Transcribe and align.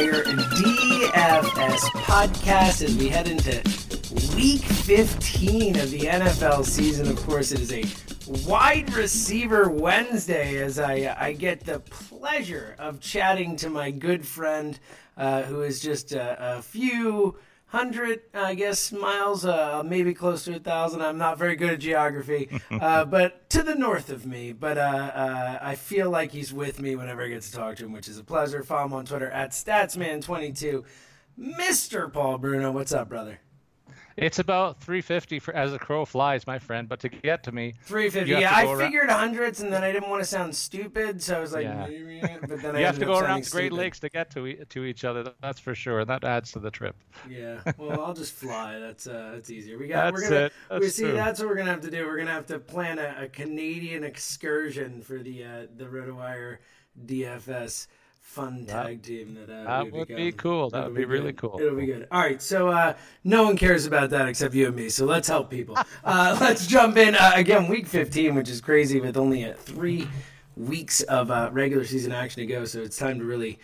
RotoWire 0.00 0.24
DFS 0.24 1.78
podcast 2.04 2.82
as 2.82 2.96
we 2.96 3.08
head 3.08 3.28
into 3.28 3.50
week 4.34 4.62
15 4.62 5.78
of 5.78 5.90
the 5.90 6.00
NFL 6.00 6.64
season. 6.64 7.06
Of 7.08 7.16
course, 7.26 7.52
it 7.52 7.60
is 7.60 7.70
a 7.70 7.84
wide 8.48 8.94
receiver 8.94 9.68
Wednesday 9.68 10.62
as 10.62 10.78
I, 10.78 11.14
I 11.18 11.32
get 11.34 11.66
the 11.66 11.80
pleasure 11.80 12.76
of 12.78 13.00
chatting 13.00 13.56
to 13.56 13.68
my 13.68 13.90
good 13.90 14.26
friend 14.26 14.78
uh, 15.18 15.42
who 15.42 15.60
is 15.62 15.80
just 15.80 16.12
a, 16.12 16.56
a 16.56 16.62
few 16.62 17.36
hundred, 17.70 18.22
I 18.34 18.54
guess, 18.54 18.90
miles, 18.90 19.44
uh, 19.44 19.82
maybe 19.84 20.12
close 20.12 20.44
to 20.44 20.56
a 20.56 20.58
thousand. 20.58 21.02
I'm 21.02 21.18
not 21.18 21.38
very 21.38 21.54
good 21.54 21.70
at 21.70 21.78
geography, 21.78 22.60
uh, 22.70 23.04
but 23.04 23.48
to 23.50 23.62
the 23.62 23.74
north 23.76 24.10
of 24.10 24.26
me. 24.26 24.52
But 24.52 24.76
uh, 24.76 24.80
uh, 24.80 25.58
I 25.62 25.76
feel 25.76 26.10
like 26.10 26.32
he's 26.32 26.52
with 26.52 26.80
me 26.80 26.96
whenever 26.96 27.22
I 27.22 27.28
get 27.28 27.42
to 27.42 27.52
talk 27.52 27.76
to 27.76 27.84
him, 27.86 27.92
which 27.92 28.08
is 28.08 28.18
a 28.18 28.24
pleasure. 28.24 28.62
Follow 28.64 28.86
him 28.86 28.92
on 28.92 29.06
Twitter 29.06 29.30
at 29.30 29.52
Statsman22. 29.52 30.84
Mr. 31.38 32.12
Paul 32.12 32.38
Bruno, 32.38 32.72
what's 32.72 32.92
up, 32.92 33.08
brother? 33.08 33.40
It's 34.20 34.38
about 34.38 34.80
350 34.80 35.38
for, 35.38 35.54
as 35.54 35.72
a 35.72 35.78
crow 35.78 36.04
flies, 36.04 36.46
my 36.46 36.58
friend. 36.58 36.88
But 36.88 37.00
to 37.00 37.08
get 37.08 37.42
to 37.44 37.52
me, 37.52 37.74
350. 37.84 38.30
Yeah, 38.30 38.54
I 38.54 38.64
around- 38.66 38.78
figured 38.78 39.10
hundreds, 39.10 39.60
and 39.60 39.72
then 39.72 39.82
I 39.82 39.92
didn't 39.92 40.08
want 40.10 40.22
to 40.22 40.28
sound 40.28 40.54
stupid, 40.54 41.22
so 41.22 41.38
I 41.38 41.40
was 41.40 41.52
like, 41.52 41.64
Yeah. 41.64 42.38
but 42.46 42.60
then 42.62 42.76
I 42.76 42.80
you 42.80 42.86
have 42.86 42.98
to 42.98 43.04
go 43.06 43.18
around 43.18 43.44
the 43.44 43.50
Great 43.50 43.66
stupid. 43.68 43.72
Lakes 43.76 44.00
to 44.00 44.08
get 44.08 44.30
to 44.32 44.46
e- 44.46 44.58
to 44.68 44.84
each 44.84 45.04
other. 45.04 45.32
That's 45.40 45.58
for 45.60 45.74
sure, 45.74 46.00
and 46.00 46.10
that 46.10 46.24
adds 46.24 46.52
to 46.52 46.58
the 46.58 46.70
trip. 46.70 46.96
Yeah, 47.28 47.60
well, 47.78 48.00
I'll 48.02 48.14
just 48.14 48.32
fly. 48.34 48.78
That's 48.78 49.06
uh, 49.06 49.32
that's 49.34 49.50
easier. 49.50 49.78
We 49.78 49.88
got. 49.88 50.12
we're 50.12 50.22
gonna. 50.22 50.36
it. 50.46 50.52
we 50.80 50.88
see. 50.88 51.04
true. 51.04 51.12
That's 51.12 51.40
what 51.40 51.48
we're 51.48 51.56
gonna 51.56 51.70
have 51.70 51.80
to 51.82 51.90
do. 51.90 52.04
We're 52.06 52.18
gonna 52.18 52.30
have 52.32 52.46
to 52.46 52.58
plan 52.58 52.98
a, 52.98 53.24
a 53.24 53.28
Canadian 53.28 54.04
excursion 54.04 55.00
for 55.00 55.18
the 55.18 55.44
uh, 55.44 55.66
the 55.76 55.84
RotoWire 55.86 56.58
DFS 57.06 57.86
fun 58.30 58.64
tag 58.64 59.02
team 59.02 59.34
that 59.34 59.52
uh, 59.52 59.64
that 59.82 59.92
would 59.92 60.06
be 60.06 60.30
cool. 60.30 60.70
That 60.70 60.86
would 60.86 60.94
be 60.94 61.04
really 61.04 61.32
cool. 61.32 61.58
It'll 61.60 61.74
be 61.74 61.86
good. 61.86 62.06
All 62.12 62.20
right, 62.20 62.40
so 62.40 62.68
uh, 62.68 62.94
no 63.24 63.42
one 63.42 63.56
cares 63.56 63.86
about 63.86 64.10
that 64.10 64.28
except 64.28 64.54
you 64.54 64.68
and 64.68 64.76
me. 64.76 64.88
So 64.88 65.04
let's 65.04 65.26
help 65.26 65.50
people. 65.50 65.76
uh, 66.04 66.38
let's 66.40 66.68
jump 66.68 66.96
in 66.96 67.16
uh, 67.16 67.32
again. 67.34 67.66
Week 67.66 67.88
15, 67.88 68.36
which 68.36 68.48
is 68.48 68.60
crazy, 68.60 69.00
with 69.00 69.16
only 69.16 69.44
uh, 69.44 69.54
three 69.54 70.06
weeks 70.56 71.00
of 71.02 71.32
uh, 71.32 71.50
regular 71.52 71.84
season 71.84 72.12
action 72.12 72.40
to 72.40 72.46
go. 72.46 72.64
So 72.64 72.82
it's 72.82 72.96
time 72.96 73.18
to 73.18 73.24
really 73.24 73.58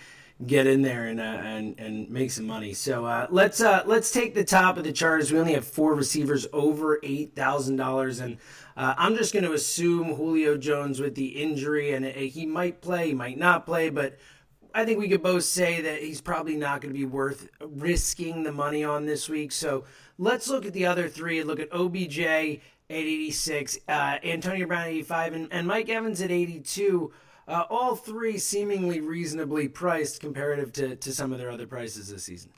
get 0.45 0.67
in 0.67 0.83
there 0.83 1.07
and 1.07 1.21
uh, 1.21 1.23
and 1.23 1.79
and 1.79 2.11
make 2.11 2.33
some 2.33 2.47
money. 2.47 2.75
So 2.75 3.07
uh, 3.07 3.29
let's 3.31 3.61
uh, 3.61 3.85
let's 3.87 4.11
take 4.11 4.35
the 4.35 4.45
top 4.45 4.77
of 4.77 4.85
the 4.85 4.93
charts. 4.93 5.31
We 5.31 5.39
only 5.39 5.55
have 5.55 5.67
four 5.67 5.95
receivers 5.95 6.47
over 6.53 6.99
eight 7.05 7.37
thousand 7.37 7.77
dollars, 7.77 8.19
and 8.19 8.39
uh, 8.77 8.95
I'm 8.99 9.17
just 9.17 9.33
going 9.33 9.45
to 9.45 9.53
assume 9.53 10.15
Julio 10.15 10.57
Jones 10.57 11.01
with 11.01 11.15
the 11.15 11.29
injury, 11.29 11.93
and 11.93 12.05
uh, 12.05 12.11
he 12.11 12.47
might 12.47 12.81
play, 12.81 13.09
he 13.09 13.15
might 13.15 13.39
not 13.39 13.65
play, 13.65 13.91
but 13.91 14.19
I 14.77 14.85
think 14.85 14.99
we 14.99 15.09
could 15.09 15.23
both 15.23 15.45
say 15.45 15.81
that 15.81 16.03
he's 16.03 16.21
probably 16.21 16.55
not 16.55 16.83
going 16.83 16.93
to 16.93 16.99
be 16.99 17.07
worth 17.07 17.49
risking 17.61 18.43
the 18.43 18.53
money 18.53 18.85
on 18.85 19.07
this 19.07 19.27
week. 19.27 19.51
So 19.51 19.85
let's 20.19 20.51
look 20.51 20.67
at 20.67 20.75
the 20.75 20.85
other 20.85 21.09
three. 21.09 21.43
Look 21.43 21.59
at 21.59 21.73
OBJ 21.73 22.19
at 22.19 22.61
86, 22.91 23.79
uh, 23.89 24.19
Antonio 24.23 24.67
Brown 24.67 24.83
at 24.83 24.89
85, 24.89 25.33
and, 25.33 25.49
and 25.51 25.67
Mike 25.67 25.89
Evans 25.89 26.21
at 26.21 26.31
82. 26.31 27.11
Uh, 27.49 27.65
all 27.71 27.97
three 27.97 28.37
seemingly 28.37 29.01
reasonably 29.01 29.67
priced 29.67 30.21
comparative 30.21 30.75
to, 30.75 30.95
to 30.97 31.11
some 31.11 31.33
of 31.33 31.39
their 31.39 31.51
other 31.51 31.67
prices 31.67 32.11
this 32.11 32.25
season. 32.25 32.51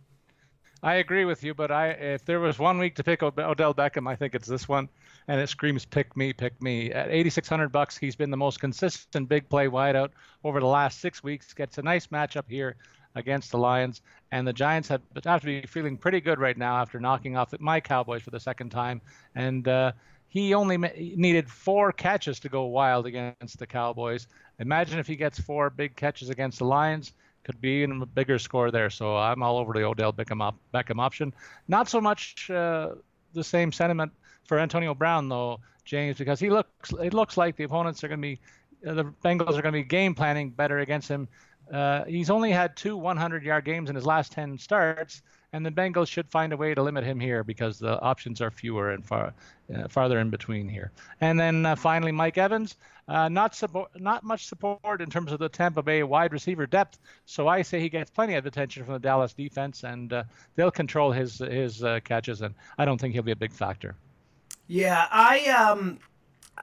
I 0.82 0.94
agree 0.94 1.24
with 1.24 1.44
you, 1.44 1.54
but 1.54 1.70
I 1.70 1.90
if 1.90 2.24
there 2.24 2.40
was 2.40 2.58
one 2.58 2.78
week 2.78 2.96
to 2.96 3.04
pick 3.04 3.22
Od- 3.22 3.38
Odell 3.38 3.74
Beckham, 3.74 4.08
I 4.08 4.16
think 4.16 4.34
it's 4.34 4.48
this 4.48 4.68
one, 4.68 4.88
and 5.28 5.40
it 5.40 5.48
screams 5.48 5.84
pick 5.84 6.16
me, 6.16 6.32
pick 6.32 6.60
me. 6.60 6.90
At 6.90 7.10
8,600 7.10 7.68
bucks, 7.68 7.96
he's 7.96 8.16
been 8.16 8.30
the 8.30 8.36
most 8.36 8.60
consistent 8.60 9.28
big 9.28 9.48
play 9.48 9.68
wideout 9.68 10.10
over 10.42 10.58
the 10.58 10.66
last 10.66 11.00
six 11.00 11.22
weeks. 11.22 11.52
Gets 11.54 11.78
a 11.78 11.82
nice 11.82 12.08
matchup 12.08 12.44
here 12.48 12.76
against 13.14 13.50
the 13.50 13.58
Lions, 13.58 14.00
and 14.32 14.46
the 14.46 14.52
Giants 14.52 14.88
have, 14.88 15.02
have 15.24 15.40
to 15.40 15.46
be 15.46 15.62
feeling 15.62 15.96
pretty 15.96 16.20
good 16.20 16.38
right 16.38 16.56
now 16.56 16.76
after 16.76 16.98
knocking 16.98 17.36
off 17.36 17.54
my 17.60 17.80
Cowboys 17.80 18.22
for 18.22 18.30
the 18.30 18.40
second 18.40 18.70
time, 18.70 19.00
and. 19.34 19.68
Uh, 19.68 19.92
he 20.30 20.52
only 20.52 20.76
needed 20.76 21.48
four 21.48 21.90
catches 21.90 22.38
to 22.40 22.50
go 22.50 22.66
wild 22.66 23.06
against 23.06 23.58
the 23.58 23.66
Cowboys. 23.66 24.26
Imagine 24.58 24.98
if 24.98 25.06
he 25.06 25.16
gets 25.16 25.40
four 25.40 25.70
big 25.70 25.96
catches 25.96 26.28
against 26.28 26.58
the 26.58 26.66
Lions 26.66 27.14
could 27.48 27.60
be 27.62 27.82
a 27.82 27.88
bigger 27.88 28.38
score 28.38 28.70
there. 28.70 28.90
So 28.90 29.16
I'm 29.16 29.42
all 29.42 29.56
over 29.56 29.72
the 29.72 29.82
Odell 29.82 30.12
Beckham, 30.12 30.42
op- 30.42 30.60
Beckham 30.74 31.00
option. 31.00 31.32
Not 31.66 31.88
so 31.88 31.98
much 31.98 32.50
uh, 32.50 32.90
the 33.32 33.42
same 33.42 33.72
sentiment 33.72 34.12
for 34.48 34.58
Antonio 34.58 34.94
Brown 34.94 35.28
though, 35.28 35.60
James, 35.84 36.18
because 36.18 36.40
he 36.40 36.50
looks 36.50 36.92
it 37.00 37.14
looks 37.14 37.36
like 37.36 37.54
the 37.56 37.64
opponents 37.64 38.02
are 38.02 38.08
going 38.08 38.20
to 38.20 38.22
be 38.22 38.40
uh, 38.86 38.94
the 38.94 39.04
Bengals 39.04 39.50
are 39.50 39.62
going 39.62 39.64
to 39.64 39.72
be 39.72 39.84
game 39.84 40.14
planning 40.14 40.50
better 40.50 40.78
against 40.78 41.08
him. 41.08 41.28
Uh, 41.72 42.04
he's 42.04 42.30
only 42.30 42.50
had 42.50 42.74
two 42.76 42.96
100 42.96 43.42
yard 43.42 43.64
games 43.64 43.90
in 43.90 43.96
his 43.96 44.06
last 44.06 44.32
10 44.32 44.56
starts, 44.56 45.22
and 45.52 45.66
the 45.66 45.70
Bengals 45.70 46.08
should 46.08 46.26
find 46.30 46.52
a 46.52 46.56
way 46.56 46.74
to 46.74 46.82
limit 46.82 47.04
him 47.04 47.20
here 47.20 47.44
because 47.44 47.78
the 47.78 48.00
options 48.00 48.40
are 48.40 48.50
fewer 48.50 48.92
and 48.92 49.04
far 49.04 49.34
uh, 49.74 49.86
farther 49.86 50.18
in 50.18 50.30
between 50.30 50.66
here. 50.66 50.92
And 51.20 51.38
then 51.38 51.66
uh, 51.66 51.76
finally, 51.76 52.12
Mike 52.12 52.38
Evans, 52.38 52.76
uh, 53.06 53.28
not 53.28 53.54
support, 53.54 53.90
not 54.00 54.24
much 54.24 54.46
support 54.46 55.02
in 55.02 55.10
terms 55.10 55.30
of 55.30 55.40
the 55.40 55.48
Tampa 55.48 55.82
Bay 55.82 56.02
wide 56.02 56.32
receiver 56.32 56.66
depth. 56.66 56.98
So 57.26 57.48
I 57.48 57.60
say 57.60 57.80
he 57.80 57.90
gets 57.90 58.10
plenty 58.10 58.34
of 58.34 58.46
attention 58.46 58.84
from 58.84 58.94
the 58.94 59.00
Dallas 59.00 59.34
defense, 59.34 59.84
and 59.84 60.24
they'll 60.54 60.70
control 60.70 61.12
his 61.12 61.38
his 61.38 61.84
catches, 62.04 62.40
and 62.40 62.54
I 62.78 62.86
don't 62.86 62.98
think 62.98 63.12
he'll 63.12 63.22
be 63.22 63.32
a 63.32 63.36
big 63.36 63.52
factor. 63.52 63.94
Yeah, 64.68 65.06
I 65.10 65.46
um 65.46 65.98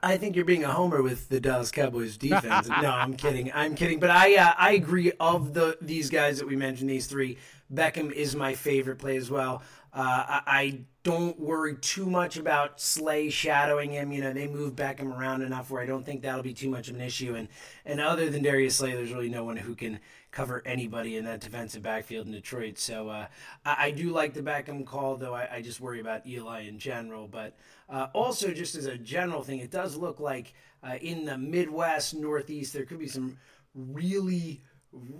I 0.02 0.16
think 0.16 0.36
you're 0.36 0.44
being 0.44 0.64
a 0.64 0.72
homer 0.72 1.02
with 1.02 1.28
the 1.28 1.40
Dallas 1.40 1.72
Cowboys 1.72 2.16
defense. 2.16 2.68
no, 2.82 2.90
I'm 2.90 3.14
kidding. 3.14 3.50
I'm 3.52 3.74
kidding. 3.74 3.98
But 3.98 4.10
I 4.10 4.36
uh, 4.36 4.54
I 4.56 4.72
agree. 4.72 5.12
Of 5.18 5.54
the 5.54 5.76
these 5.80 6.08
guys 6.08 6.38
that 6.38 6.46
we 6.46 6.54
mentioned, 6.54 6.88
these 6.88 7.06
three, 7.06 7.36
Beckham 7.72 8.12
is 8.12 8.36
my 8.36 8.54
favorite 8.54 8.98
play 8.98 9.16
as 9.16 9.30
well. 9.30 9.62
Uh, 9.92 10.24
I, 10.28 10.42
I, 10.46 10.80
don't 11.04 11.40
worry 11.40 11.76
too 11.76 12.04
much 12.04 12.36
about 12.36 12.80
Slay 12.80 13.30
shadowing 13.30 13.92
him. 13.92 14.12
You 14.12 14.20
know, 14.20 14.32
they 14.34 14.46
move 14.46 14.74
Beckham 14.74 15.16
around 15.16 15.40
enough 15.40 15.70
where 15.70 15.80
I 15.80 15.86
don't 15.86 16.04
think 16.04 16.20
that'll 16.20 16.42
be 16.42 16.52
too 16.52 16.68
much 16.68 16.88
of 16.88 16.96
an 16.96 17.00
issue. 17.00 17.34
And 17.34 17.48
and 17.84 18.00
other 18.00 18.28
than 18.28 18.42
Darius 18.42 18.76
Slay, 18.76 18.92
there's 18.92 19.12
really 19.12 19.30
no 19.30 19.44
one 19.44 19.56
who 19.56 19.74
can 19.74 20.00
cover 20.36 20.62
anybody 20.66 21.16
in 21.16 21.24
that 21.24 21.40
defensive 21.40 21.82
backfield 21.82 22.26
in 22.26 22.32
Detroit. 22.32 22.78
So 22.78 23.08
uh, 23.08 23.26
I, 23.64 23.86
I, 23.86 23.90
do 23.90 24.10
like 24.10 24.34
the 24.34 24.42
Beckham 24.42 24.84
call, 24.84 25.16
though 25.16 25.32
I, 25.32 25.48
I, 25.50 25.62
just 25.62 25.80
worry 25.80 25.98
about 25.98 26.26
Eli 26.26 26.68
in 26.68 26.78
general. 26.78 27.26
But 27.26 27.56
uh, 27.88 28.08
also, 28.12 28.52
just 28.52 28.74
as 28.74 28.84
a 28.84 28.98
general 28.98 29.42
thing, 29.42 29.60
it 29.60 29.70
does 29.70 29.96
look 29.96 30.20
like 30.20 30.52
uh, 30.82 30.96
in 31.00 31.24
the 31.24 31.38
Midwest, 31.38 32.14
Northeast, 32.14 32.74
there 32.74 32.84
could 32.84 32.98
be 32.98 33.08
some 33.08 33.38
really 33.74 34.60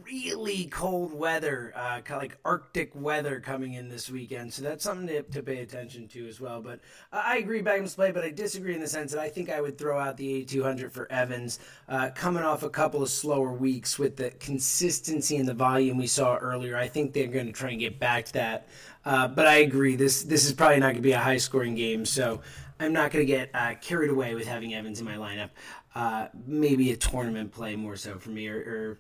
really 0.02 0.67
cold 0.67 1.12
weather, 1.12 1.73
uh, 1.75 2.00
kind 2.00 2.12
of 2.12 2.23
like 2.23 2.38
Arctic 2.44 2.90
weather 2.94 3.40
coming 3.40 3.75
in 3.75 3.88
this 3.88 4.11
weekend. 4.11 4.52
So 4.52 4.62
that's 4.62 4.84
something 4.84 5.06
to, 5.08 5.23
to 5.23 5.43
pay 5.43 5.58
attention 5.58 6.08
to 6.08 6.26
as 6.28 6.40
well. 6.40 6.61
But 6.61 6.81
uh, 7.12 7.23
I 7.25 7.38
agree 7.38 7.62
Beckham's 7.62 7.94
play, 7.94 8.12
but 8.12 8.25
I 8.25 8.31
disagree 8.31 8.75
in 8.75 8.81
the 8.81 8.87
sense 8.87 9.12
that 9.12 9.20
I 9.20 9.28
think 9.28 9.50
I 9.50 9.61
would 9.61 9.78
throw 9.78 9.99
out 9.99 10.17
the 10.17 10.32
8200 10.34 10.93
for 10.93 11.11
Evans, 11.11 11.58
uh, 11.88 12.11
coming 12.14 12.43
off 12.43 12.62
a 12.62 12.70
couple 12.70 13.02
of 13.02 13.11
slower 13.11 13.52
weeks 13.52 13.99
with 13.99 14.17
the 14.17 14.31
consistency 14.31 15.37
and 15.37 15.49
the 15.49 15.55
volume 15.55 15.96
we 15.96 16.06
saw 16.06 16.37
earlier. 16.37 16.76
I 16.76 16.88
think 16.88 17.12
they're 17.12 17.26
going 17.26 17.46
to 17.46 17.52
try 17.52 17.70
and 17.70 17.81
get 17.81 17.99
back 17.99 18.26
to 18.26 18.32
that. 18.34 18.69
Uh, 19.05 19.28
but 19.28 19.46
I 19.46 19.56
agree, 19.58 19.94
this 19.94 20.25
this 20.25 20.44
is 20.44 20.52
probably 20.52 20.81
not 20.81 20.87
going 20.87 20.96
to 20.96 21.02
be 21.02 21.12
a 21.12 21.19
high 21.19 21.37
scoring 21.37 21.76
game. 21.76 22.05
So 22.05 22.40
I'm 22.81 22.93
not 22.93 23.12
going 23.12 23.25
to 23.25 23.32
get 23.32 23.50
uh, 23.55 23.75
carried 23.81 24.11
away 24.11 24.34
with 24.34 24.46
having 24.46 24.75
Evans 24.75 24.99
in 24.99 25.06
my 25.06 25.17
lineup. 25.17 25.50
Uh, 25.94 26.28
maybe 26.46 26.93
a 26.93 26.96
tournament 26.96 27.52
play 27.52 27.75
more 27.75 27.96
so 27.96 28.19
for 28.19 28.31
me, 28.31 28.49
or, 28.49 28.56
or 28.56 28.99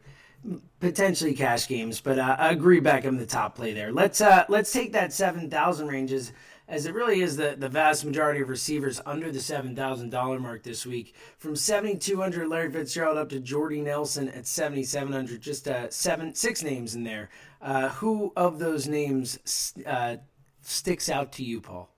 potentially 0.80 1.34
cash 1.34 1.68
games, 1.68 2.00
but 2.00 2.18
uh, 2.18 2.36
I 2.38 2.50
agree 2.50 2.80
Beckham 2.80 3.18
the 3.18 3.26
top 3.26 3.56
play 3.56 3.72
there. 3.72 3.92
Let's 3.92 4.20
uh, 4.20 4.44
let's 4.48 4.72
take 4.72 4.92
that 4.92 5.12
seven 5.12 5.50
thousand 5.50 5.88
ranges 5.88 6.32
as 6.68 6.84
it 6.86 6.94
really 6.94 7.20
is 7.20 7.36
the, 7.36 7.54
the 7.56 7.68
vast 7.68 8.04
majority 8.04 8.40
of 8.40 8.48
receivers 8.48 9.00
under 9.06 9.30
the 9.30 9.40
seven 9.40 9.76
thousand 9.76 10.10
dollar 10.10 10.38
mark 10.38 10.62
this 10.62 10.84
week. 10.84 11.14
From 11.38 11.56
seventy 11.56 11.96
two 11.96 12.20
hundred 12.20 12.48
Larry 12.48 12.70
Fitzgerald 12.70 13.18
up 13.18 13.28
to 13.30 13.40
Jordy 13.40 13.80
Nelson 13.80 14.28
at 14.30 14.46
seventy 14.46 14.84
seven 14.84 15.12
hundred, 15.12 15.40
just 15.40 15.68
uh, 15.68 15.90
seven 15.90 16.34
six 16.34 16.62
names 16.62 16.94
in 16.94 17.04
there. 17.04 17.30
Uh, 17.60 17.88
who 17.88 18.32
of 18.36 18.58
those 18.58 18.86
names 18.86 19.72
uh, 19.86 20.16
sticks 20.62 21.08
out 21.08 21.32
to 21.32 21.44
you, 21.44 21.60
Paul? 21.60 21.90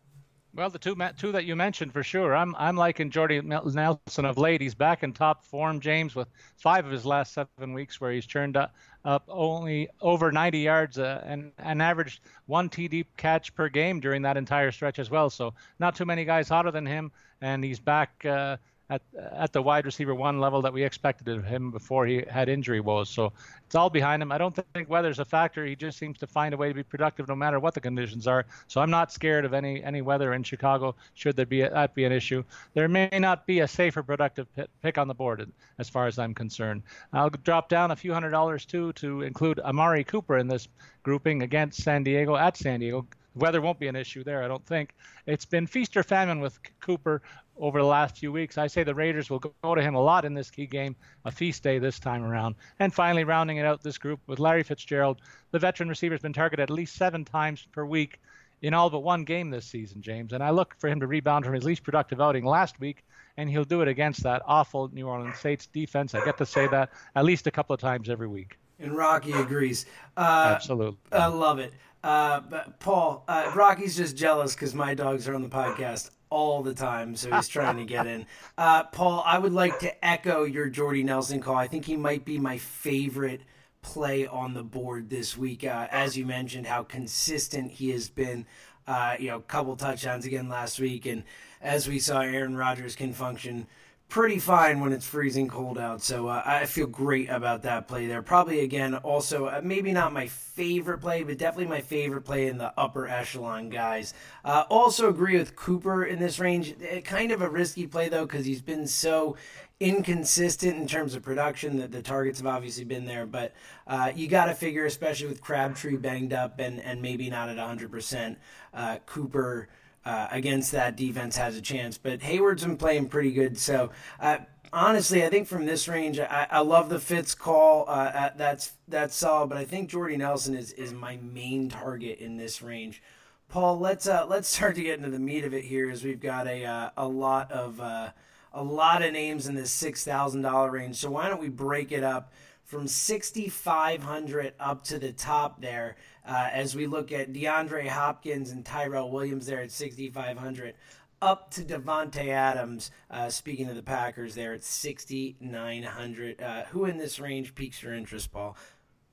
Well, 0.55 0.71
the 0.71 0.79
two 0.79 0.97
two 1.17 1.33
that 1.33 1.45
you 1.45 1.55
mentioned 1.55 1.93
for 1.93 2.03
sure. 2.03 2.35
I'm 2.35 2.55
I'm 2.56 2.77
liking 2.77 3.11
Jordy 3.11 3.41
Nelson 3.41 4.25
of 4.25 4.39
late. 4.39 4.61
He's 4.61 4.75
back 4.75 5.03
in 5.03 5.12
top 5.12 5.45
form, 5.45 5.79
James, 5.79 6.15
with 6.15 6.29
five 6.56 6.87
of 6.87 6.91
his 6.91 7.05
last 7.05 7.35
seven 7.35 7.75
weeks 7.75 8.00
where 8.00 8.11
he's 8.11 8.27
churned 8.27 8.56
up, 8.56 8.75
up 9.05 9.25
only 9.29 9.89
over 10.00 10.33
90 10.33 10.59
yards 10.59 10.99
uh, 10.99 11.23
and 11.27 11.53
and 11.59 11.83
averaged 11.83 12.21
one 12.47 12.69
TD 12.69 13.06
catch 13.17 13.55
per 13.55 13.69
game 13.69 14.00
during 14.00 14.23
that 14.23 14.37
entire 14.37 14.73
stretch 14.73 14.99
as 14.99 15.11
well. 15.11 15.29
So 15.31 15.55
not 15.79 15.95
too 15.95 16.06
many 16.06 16.25
guys 16.25 16.49
hotter 16.49 16.71
than 16.71 16.87
him, 16.87 17.12
and 17.41 17.62
he's 17.62 17.79
back. 17.79 18.25
Uh, 18.25 18.56
at 18.90 19.02
at 19.32 19.52
the 19.52 19.61
wide 19.61 19.85
receiver 19.85 20.14
one 20.14 20.40
level 20.40 20.62
that 20.62 20.73
we 20.73 20.82
expected 20.82 21.29
of 21.29 21.44
him 21.44 21.70
before 21.70 22.06
he 22.06 22.25
had 22.29 22.49
injury 22.49 22.81
woes. 22.81 23.11
So 23.11 23.32
it's 23.67 23.75
all 23.75 23.90
behind 23.90 24.23
him. 24.23 24.32
I 24.32 24.38
don't 24.38 24.56
think 24.75 24.88
weather's 24.88 25.19
a 25.19 25.25
factor. 25.25 25.64
He 25.67 25.76
just 25.76 25.99
seems 25.99 26.19
to 26.19 26.26
find 26.26 26.55
a 26.55 26.56
way 26.56 26.69
to 26.69 26.75
be 26.75 26.82
productive 26.82 27.29
no 27.29 27.35
matter 27.35 27.61
what 27.61 27.75
the 27.75 27.81
conditions 27.81 28.26
are. 28.26 28.46
So 28.67 28.81
I'm 28.81 28.90
not 28.90 29.12
scared 29.12 29.44
of 29.44 29.52
any 29.52 29.82
any 29.82 30.02
weather 30.02 30.32
in 30.32 30.43
Chicago. 30.43 30.94
Should 31.14 31.37
there 31.37 31.46
be 31.46 31.62
a, 31.62 31.70
that 31.70 31.94
be 31.94 32.05
an 32.05 32.12
issue, 32.12 32.44
there 32.75 32.88
may 32.88 33.08
not 33.12 33.46
be 33.46 33.61
a 33.61 33.69
safer 33.69 34.02
productive 34.02 34.46
pick 34.82 34.99
on 34.99 35.08
the 35.08 35.14
board 35.14 35.50
as 35.79 35.88
far 35.88 36.06
as 36.06 36.19
I'm 36.19 36.35
concerned. 36.35 36.82
I'll 37.12 37.31
drop 37.31 37.69
down 37.69 37.90
a 37.90 37.96
few 37.96 38.12
hundred 38.12 38.31
dollars 38.31 38.64
too 38.64 38.93
to 38.94 39.23
include 39.23 39.61
Amari 39.61 40.05
Cooper 40.05 40.38
in 40.38 40.49
this 40.49 40.69
grouping 41.02 41.43
against 41.43 41.82
San 41.82 42.02
Diego 42.02 42.37
at 42.37 42.56
San 42.56 42.81
Diego 42.81 43.06
weather 43.38 43.61
won't 43.61 43.79
be 43.79 43.88
an 43.88 43.96
issue 43.96 44.25
there, 44.25 44.43
I 44.43 44.49
don't 44.49 44.64
think. 44.67 44.94
It's 45.26 45.44
been 45.44 45.67
feast 45.67 45.96
or 45.96 46.02
famine 46.02 46.40
with 46.40 46.58
Cooper 46.81 47.23
over 47.58 47.81
the 47.81 47.87
last 47.87 48.19
few 48.19 48.32
weeks. 48.32 48.58
I 48.58 48.66
say 48.66 48.82
the 48.82 48.94
Raiders 48.94 49.31
will 49.31 49.38
go 49.38 49.75
to 49.75 49.82
him 49.82 49.94
a 49.94 50.00
lot 50.00 50.25
in 50.25 50.34
this 50.34 50.50
key 50.50 50.66
game, 50.66 50.96
a 51.25 51.31
feast 51.31 51.62
day 51.62 51.78
this 51.78 51.99
time 51.99 52.22
around. 52.22 52.55
And 52.78 52.93
finally, 52.93 53.25
rounding 53.25 53.56
it 53.56 53.64
out, 53.64 53.82
this 53.82 53.99
group 53.99 54.20
with 54.26 54.38
Larry 54.38 54.62
Fitzgerald, 54.62 55.20
the 55.50 55.58
veteran 55.58 55.88
receiver 55.88 56.14
has 56.14 56.22
been 56.22 56.32
targeted 56.32 56.62
at 56.62 56.70
least 56.70 56.96
seven 56.96 57.25
times 57.25 57.66
per 57.72 57.84
week 57.84 58.20
in 58.62 58.75
all 58.75 58.90
but 58.90 59.00
one 59.00 59.25
game 59.25 59.50
this 59.50 59.66
season, 59.66 60.02
James. 60.02 60.32
And 60.32 60.43
I 60.43 60.50
look 60.50 60.75
for 60.78 60.88
him 60.88 61.00
to 61.00 61.06
rebound 61.06 61.44
from 61.44 61.55
his 61.55 61.64
least 61.64 61.82
productive 61.82 62.20
outing 62.20 62.44
last 62.44 62.81
week, 62.81 63.05
and 63.37 63.49
he'll 63.49 63.64
do 63.64 63.82
it 63.82 63.88
against 63.88 64.22
that 64.25 64.43
awful 64.46 64.88
New 64.93 65.06
Orleans 65.06 65.38
Saints 65.38 65.66
defense. 65.66 66.14
I 66.14 66.25
get 66.25 66.38
to 66.38 66.46
say 66.46 66.66
that 66.69 66.90
at 67.14 67.25
least 67.25 67.46
a 67.46 67.50
couple 67.50 67.75
of 67.75 67.81
times 67.81 68.08
every 68.08 68.28
week. 68.28 68.58
And 68.81 68.96
Rocky 68.96 69.32
agrees. 69.32 69.87
Uh, 70.16 70.52
Absolutely. 70.54 70.99
I 71.12 71.26
love 71.26 71.58
it. 71.58 71.72
Uh, 72.02 72.40
but 72.40 72.78
Paul, 72.78 73.25
uh, 73.26 73.50
Rocky's 73.56 73.96
just 73.96 74.16
jealous 74.16 74.54
because 74.54 74.72
my 74.72 74.94
dogs 74.94 75.26
are 75.26 75.34
on 75.34 75.43
the 75.43 75.49
podcast 75.49 76.11
all 76.30 76.62
the 76.62 76.75
time, 76.75 77.16
so 77.16 77.34
he's 77.34 77.48
trying 77.48 77.76
to 77.76 77.84
get 77.84 78.06
in. 78.06 78.26
Uh, 78.56 78.84
Paul, 78.84 79.22
I 79.26 79.38
would 79.38 79.52
like 79.52 79.78
to 79.80 80.04
echo 80.04 80.44
your 80.44 80.69
Jordy 80.69 81.02
Nelson 81.02 81.40
call. 81.40 81.56
I 81.56 81.66
think 81.66 81.84
he 81.84 81.96
might 81.96 82.25
be 82.25 82.38
my 82.38 82.58
favorite 82.58 83.42
play 83.82 84.26
on 84.26 84.54
the 84.54 84.62
board 84.62 85.10
this 85.10 85.36
week. 85.36 85.64
Uh, 85.64 85.88
as 85.90 86.16
you 86.16 86.26
mentioned, 86.26 86.66
how 86.66 86.82
consistent 86.82 87.72
he 87.72 87.90
has 87.90 88.08
been. 88.08 88.46
Uh, 88.86 89.16
you 89.19 89.28
know, 89.28 89.36
a 89.36 89.42
couple 89.42 89.76
touchdowns 89.76 90.25
again 90.25 90.48
last 90.48 90.80
week, 90.80 91.04
and 91.04 91.22
as 91.60 91.86
we 91.86 91.98
saw, 91.98 92.20
Aaron 92.20 92.56
Rodgers 92.56 92.96
can 92.96 93.12
function 93.12 93.66
pretty 94.08 94.38
fine 94.38 94.81
when 94.81 94.93
it's 94.93 95.06
freezing 95.06 95.49
cold 95.49 95.78
out. 95.78 96.02
So 96.02 96.28
uh, 96.28 96.43
I 96.44 96.64
feel 96.64 96.87
great 96.87 97.28
about 97.28 97.62
that 97.62 97.88
play 97.88 98.06
there. 98.06 98.22
Probably 98.22 98.60
again, 98.60 98.94
also 98.94 99.46
uh, 99.46 99.60
maybe 99.62 99.92
not 99.92 100.12
my 100.12 100.26
favorite 100.26 100.99
play, 100.99 101.23
but 101.23 101.37
definitely 101.37 101.66
my 101.66 101.83
favorite 101.83 102.23
play 102.23 102.47
in 102.47 102.59
the 102.59 102.73
upper 102.78 103.06
echelon 103.06 103.68
guys. 103.68 104.14
Uh, 104.44 104.64
also 104.71 105.09
agree 105.09 105.37
with 105.37 105.56
Cooper 105.56 106.04
in 106.04 106.18
this 106.18 106.38
range. 106.38 106.75
Kind 107.04 107.33
of 107.33 107.42
a 107.42 107.50
risky 107.50 107.87
play 107.87 108.09
though 108.09 108.25
because 108.25 108.47
he's 108.47 108.62
been 108.62 108.87
so 108.87 109.37
inconsistent 109.80 110.76
in 110.76 110.88
terms 110.88 111.14
of 111.14 111.23
production. 111.23 111.76
That 111.76 111.92
the 111.92 112.02
targets 112.02 112.38
have 112.38 112.47
obviously 112.47 112.85
been 112.85 113.04
there, 113.04 113.26
but 113.26 113.52
uh, 113.87 114.11
you 114.14 114.26
got 114.26 114.47
to 114.47 114.54
figure, 114.54 114.87
especially 114.87 115.28
with 115.28 115.42
Crabtree 115.42 115.97
banged 115.97 116.33
up 116.33 116.59
and 116.59 116.80
and 116.80 117.02
maybe 117.02 117.28
not 117.28 117.50
at 117.50 117.59
hundred 117.59 117.90
percent, 117.90 118.38
uh, 118.73 118.97
Cooper 119.04 119.68
uh, 120.09 120.27
against 120.31 120.73
that 120.73 120.97
defense 120.97 121.37
has 121.37 121.55
a 121.55 121.61
chance. 121.61 121.99
But 121.99 122.23
Hayward's 122.23 122.65
been 122.65 122.79
playing 122.79 123.09
pretty 123.11 123.31
good. 123.31 123.59
So 123.59 123.91
uh, 124.19 124.38
honestly, 124.73 125.23
I 125.23 125.29
think 125.29 125.47
from 125.47 125.67
this 125.67 125.87
range, 125.87 126.19
I, 126.19 126.47
I 126.50 126.61
love 126.61 126.88
the 126.88 126.99
Fitz 126.99 127.35
call. 127.35 127.85
Uh, 127.87 128.31
that's 128.35 128.73
that's 128.88 129.15
solid. 129.15 129.50
But 129.50 129.59
I 129.59 129.67
think 129.67 129.91
Jordy 129.91 130.17
Nelson 130.17 130.55
is 130.57 130.73
is 130.73 130.95
my 130.95 131.19
main 131.19 131.69
target 131.69 132.21
in 132.21 132.38
this 132.38 132.62
range. 132.62 133.03
Paul, 133.50 133.79
let's 133.79 134.09
uh, 134.09 134.25
let's 134.27 134.49
start 134.57 134.77
to 134.77 134.83
get 134.83 134.97
into 134.99 135.11
the 135.11 135.19
meat 135.19 135.45
of 135.45 135.53
it 135.53 135.65
here, 135.65 135.91
as 135.91 136.03
we've 136.03 136.21
got 136.21 136.47
a 136.47 136.65
uh, 136.65 136.91
a 136.97 137.07
lot 137.07 137.53
of 137.53 137.79
uh, 137.79 138.11
a 138.55 138.62
lot 138.62 139.03
of 139.03 139.12
names 139.12 139.47
in 139.47 139.57
this 139.57 139.71
six 139.71 140.05
thousand 140.05 140.41
dollar 140.41 140.71
range. 140.71 140.97
So 140.97 141.11
why 141.11 141.29
don't 141.29 141.41
we 141.41 141.50
break 141.50 141.93
it 141.93 142.03
up? 142.03 142.33
from 142.69 142.87
6,500 142.87 144.53
up 144.61 144.85
to 144.85 144.99
the 144.99 145.11
top 145.11 145.62
there 145.62 145.97
uh, 146.28 146.50
as 146.52 146.76
we 146.76 146.87
look 146.87 147.11
at 147.11 147.32
DeAndre 147.32 147.88
Hopkins 147.88 148.50
and 148.50 148.64
Tyrell 148.64 149.11
Williams 149.11 149.47
there 149.47 149.62
at 149.62 149.73
6,500 149.73 150.75
up 151.20 151.50
to 151.52 151.62
Davante 151.62 152.28
Adams. 152.28 152.90
Uh, 153.11 153.28
speaking 153.28 153.68
of 153.68 153.76
the 153.76 153.82
Packers, 153.82 154.35
there 154.35 154.52
at 154.52 154.62
6,900. 154.62 156.42
Uh, 156.42 156.64
who 156.64 156.85
in 156.85 156.99
this 156.99 157.18
range 157.18 157.54
piques 157.54 157.82
your 157.82 157.94
interest, 157.94 158.30
Paul? 158.30 158.56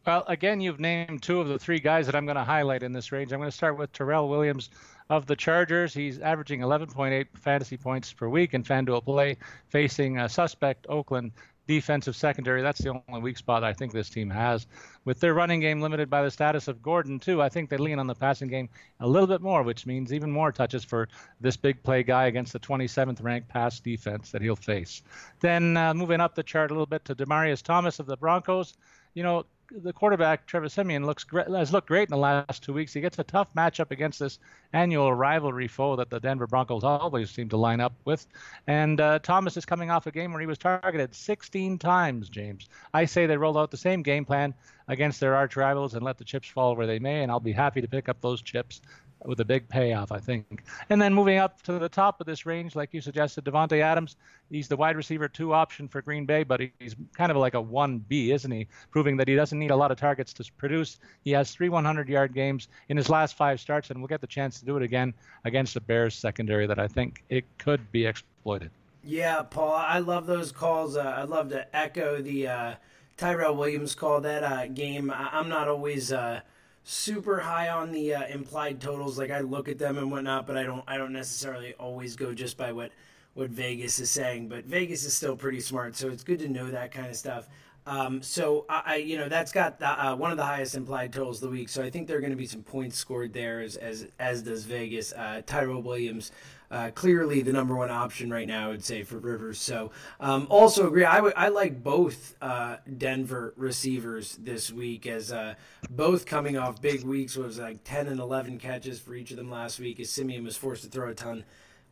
Well, 0.06 0.24
again, 0.28 0.62
you've 0.62 0.80
named 0.80 1.24
two 1.24 1.40
of 1.40 1.48
the 1.48 1.58
three 1.58 1.80
guys 1.80 2.06
that 2.06 2.16
I'm 2.16 2.26
going 2.26 2.36
to 2.36 2.44
highlight 2.44 2.84
in 2.84 2.92
this 2.92 3.12
range. 3.12 3.32
I'm 3.32 3.40
going 3.40 3.50
to 3.50 3.58
start 3.58 3.78
with 3.78 3.92
Tyrell 3.92 4.30
Williams 4.30 4.70
of 5.10 5.26
the 5.26 5.36
Chargers. 5.36 5.96
He's 5.96 6.20
averaging 6.20 6.60
11.8 6.60 7.26
fantasy 7.34 7.78
points 7.78 8.14
per 8.14 8.30
week 8.30 8.54
in 8.54 8.64
FanDuel 8.64 9.04
play, 9.04 9.38
facing 9.70 10.20
a 10.20 10.30
suspect 10.30 10.86
Oakland 10.90 11.32
defensive 11.68 12.16
secondary. 12.16 12.62
That's 12.62 12.82
the 12.82 13.02
only 13.08 13.22
weak 13.22 13.38
spot 13.38 13.64
I 13.64 13.74
think 13.74 13.92
this 13.92 14.10
team 14.10 14.30
has. 14.30 14.68
With 15.04 15.20
their 15.20 15.34
running 15.34 15.60
game 15.60 15.82
limited 15.82 16.10
by 16.10 16.24
the 16.24 16.32
status 16.32 16.68
of 16.68 16.82
Gordon, 16.82 17.20
too, 17.20 17.42
I 17.42 17.50
think 17.50 17.70
they 17.70 17.78
lean 17.78 18.00
on 18.00 18.08
the 18.08 18.16
passing 18.16 18.48
game 18.48 18.70
a 19.00 19.08
little 19.08 19.28
bit 19.28 19.42
more, 19.42 19.64
which 19.64 19.86
means 19.86 20.14
even 20.14 20.32
more 20.32 20.52
touches 20.52 20.84
for 20.84 21.08
this 21.42 21.58
big 21.58 21.82
play 21.84 22.04
guy 22.04 22.26
against 22.26 22.54
the 22.54 22.60
27th 22.60 23.24
ranked 23.24 23.48
pass 23.48 23.80
defense 23.80 24.32
that 24.32 24.42
he'll 24.42 24.56
face. 24.56 25.02
Then 25.40 25.78
uh, 25.78 25.94
moving 25.94 26.22
up 26.22 26.36
the 26.36 26.44
chart 26.44 26.72
a 26.72 26.74
little 26.74 26.86
bit 26.86 27.06
to 27.06 27.16
Demaryius 27.16 27.62
Thomas 27.62 28.00
of 28.00 28.06
the 28.06 28.18
Broncos. 28.18 28.76
You 29.14 29.24
know, 29.24 29.46
the 29.72 29.94
quarterback 29.94 30.46
Trevor 30.46 30.70
Siemian 30.70 31.06
looks 31.06 31.24
great, 31.24 31.48
has 31.48 31.74
looked 31.74 31.88
great 31.88 32.08
in 32.08 32.12
the 32.12 32.18
last 32.18 32.64
two 32.64 32.74
weeks. 32.74 32.94
He 32.94 33.02
gets 33.02 33.20
a 33.20 33.24
tough 33.24 33.54
matchup 33.54 33.92
against 33.92 34.20
this 34.20 34.40
annual 34.74 35.14
rivalry 35.14 35.68
foe 35.68 35.96
that 35.96 36.10
the 36.10 36.20
Denver 36.20 36.48
Broncos 36.48 36.84
always 36.84 37.30
seem 37.30 37.50
to 37.50 37.58
line 37.58 37.80
up 37.80 37.94
with. 38.06 38.26
And 38.68 39.00
uh, 39.00 39.20
Thomas 39.20 39.58
is 39.58 39.66
coming 39.66 39.92
off 39.92 40.08
a 40.08 40.12
game 40.12 40.32
where 40.32 40.42
he 40.42 40.48
was 40.48 40.58
targeted 40.58 41.16
16 41.16 41.78
times. 41.78 42.30
James, 42.30 42.68
I 42.94 43.06
say 43.06 43.26
they 43.26 43.38
rolled 43.38 43.58
out 43.58 43.72
the 43.72 43.78
same 43.78 44.04
game 44.04 44.26
plan 44.26 44.54
against 44.88 45.20
their 45.20 45.36
arch 45.36 45.56
rivals 45.56 45.96
and 45.96 46.04
let 46.04 46.18
the 46.18 46.24
chips 46.24 46.48
fall 46.48 46.76
where 46.76 46.88
they 46.88 47.00
may, 47.00 47.24
and 47.24 47.32
I'll 47.32 47.40
be 47.40 47.52
happy 47.52 47.82
to 47.82 47.88
pick 47.88 48.08
up 48.10 48.22
those 48.22 48.42
chips 48.42 48.82
with 49.28 49.40
a 49.40 49.46
big 49.46 49.68
payoff, 49.68 50.12
I 50.12 50.20
think. 50.20 50.64
And 50.90 51.02
then 51.02 51.14
moving 51.14 51.38
up 51.38 51.62
to 51.64 51.80
the 51.80 51.90
top 51.90 52.20
of 52.22 52.28
this 52.28 52.46
range, 52.46 52.76
like 52.76 52.94
you 52.94 53.02
suggested, 53.02 53.46
Davante 53.46 53.82
Adams, 53.82 54.16
he's 54.50 54.68
the 54.68 54.76
wide 54.76 54.96
receiver 54.96 55.28
two 55.28 55.54
option 55.54 55.88
for 55.88 56.02
Green 56.02 56.26
Bay, 56.26 56.44
but 56.44 56.62
he's 56.80 56.96
kind 57.16 57.32
of 57.32 57.38
like 57.38 57.54
a 57.54 57.62
1B, 57.62 58.34
isn't 58.34 58.52
he? 58.52 58.68
Proving 58.92 59.18
that 59.18 59.28
he 59.28 59.36
doesn't 59.36 59.58
need 59.58 59.72
a 59.72 59.76
lot 59.76 59.92
of 59.92 59.98
targets 59.98 60.34
to 60.34 60.52
produce. 60.58 61.00
He 61.24 61.32
has 61.32 61.52
three 61.52 61.70
100 61.70 62.10
yard 62.10 62.34
games 62.34 62.68
in 62.90 62.98
his 62.98 63.10
last 63.10 63.36
five 63.36 63.60
starts, 63.60 63.90
and 63.90 64.00
we'll 64.00 64.08
get 64.08 64.22
the 64.22 64.28
chance 64.28 64.60
to 64.60 64.66
do 64.66 64.78
it 64.78 64.84
again 64.84 65.14
against 65.44 65.74
the 65.74 65.82
Bears 65.82 66.16
secondary 66.16 66.68
that 66.68 66.80
I 66.80 66.88
think 66.88 67.24
it 67.30 67.46
could 67.58 67.92
be 67.92 68.06
exploited. 68.06 68.72
Yeah, 69.04 69.44
Paul, 69.44 69.74
I 69.74 70.00
love 70.00 70.26
those 70.26 70.52
calls. 70.52 70.98
Uh, 70.98 71.16
I'd 71.18 71.30
love 71.30 71.50
to 71.50 71.76
echo 71.76 72.22
the 72.22 72.48
uh, 72.48 72.76
Tyrell 73.18 73.56
Williams 73.56 73.94
call. 73.94 74.22
That 74.22 74.44
uh, 74.44 74.68
game, 74.68 75.12
I- 75.12 75.40
am 75.40 75.48
not 75.48 75.68
always 75.68 76.12
uh, 76.12 76.42
super 76.86 77.40
high 77.40 77.70
on 77.70 77.92
the 77.92 78.16
uh, 78.16 78.28
implied 78.28 78.80
totals. 78.80 79.18
Like 79.18 79.32
I 79.32 79.42
look 79.42 79.68
at 79.68 79.78
them 79.78 79.98
and 79.98 80.10
whatnot, 80.10 80.48
but 80.48 80.56
I 80.56 80.64
don't 80.64 80.84
I 80.88 80.98
don't 80.98 81.12
necessarily 81.12 81.74
always 81.74 82.16
go 82.16 82.34
just 82.34 82.58
by 82.58 82.72
what 82.72 82.92
what 83.34 83.50
Vegas 83.50 84.00
is 84.00 84.10
saying. 84.10 84.48
But 84.48 84.66
Vegas 84.66 85.04
is 85.04 85.14
still 85.14 85.36
pretty 85.36 85.60
smart, 85.60 85.96
so 85.96 86.08
it's 86.10 86.24
good 86.24 86.40
to 86.40 86.48
know 86.48 86.70
that 86.72 86.92
kind 86.92 87.08
of 87.08 87.16
stuff. 87.16 87.50
Um, 87.88 88.22
so 88.24 88.66
I, 88.68 88.82
I, 88.86 88.96
you 88.96 89.18
know, 89.18 89.30
that's 89.30 89.52
got 89.52 89.78
the, 89.78 89.88
uh, 89.88 90.16
one 90.16 90.32
of 90.32 90.38
the 90.38 90.44
highest 90.44 90.74
implied 90.74 91.14
totals 91.14 91.38
of 91.38 91.50
the 91.50 91.56
week. 91.56 91.70
So 91.70 91.84
I 91.84 91.92
think 91.92 92.08
there 92.08 92.18
are 92.18 92.22
going 92.22 92.32
to 92.32 92.38
be 92.38 92.48
some 92.48 92.64
points 92.64 92.98
scored 92.98 93.34
there, 93.34 93.60
as 93.60 93.76
as, 93.76 94.08
as 94.18 94.42
does 94.42 94.64
Vegas. 94.64 95.14
Uh, 95.14 95.42
Tyrell 95.46 95.82
Williams 95.82 96.32
uh, 96.72 96.92
clearly 96.94 97.42
the 97.42 97.54
number 97.54 97.76
one 97.76 97.90
option 97.90 98.30
right 98.32 98.48
now, 98.48 98.68
I 98.68 98.72
would 98.72 98.84
say, 98.84 99.04
for 99.04 99.18
Rivers. 99.18 99.60
So, 99.60 99.92
um, 100.20 100.48
also 100.50 100.88
agree. 100.88 101.06
I, 101.06 101.16
w- 101.16 101.34
I 101.36 101.50
like 101.50 101.84
both 101.84 102.36
uh, 102.42 102.78
Denver 102.98 103.54
receivers 103.58 104.38
this 104.38 104.72
week, 104.72 105.08
as 105.08 105.32
uh, 105.32 105.56
both 105.90 106.26
coming 106.26 106.58
off 106.58 106.82
big 106.82 107.04
weeks. 107.04 107.36
Was 107.36 107.60
like 107.60 107.84
10 107.84 108.08
and 108.08 108.20
11 108.20 108.60
catches 108.60 109.00
for 109.00 109.16
each 109.16 109.32
of 109.32 109.38
them 109.38 109.50
last 109.50 109.80
week, 109.80 110.00
as 110.00 110.10
Siemian 110.10 110.44
was 110.44 110.58
forced 110.58 110.84
to 110.84 110.90
throw 110.90 111.10
a 111.10 111.14
ton. 111.14 111.44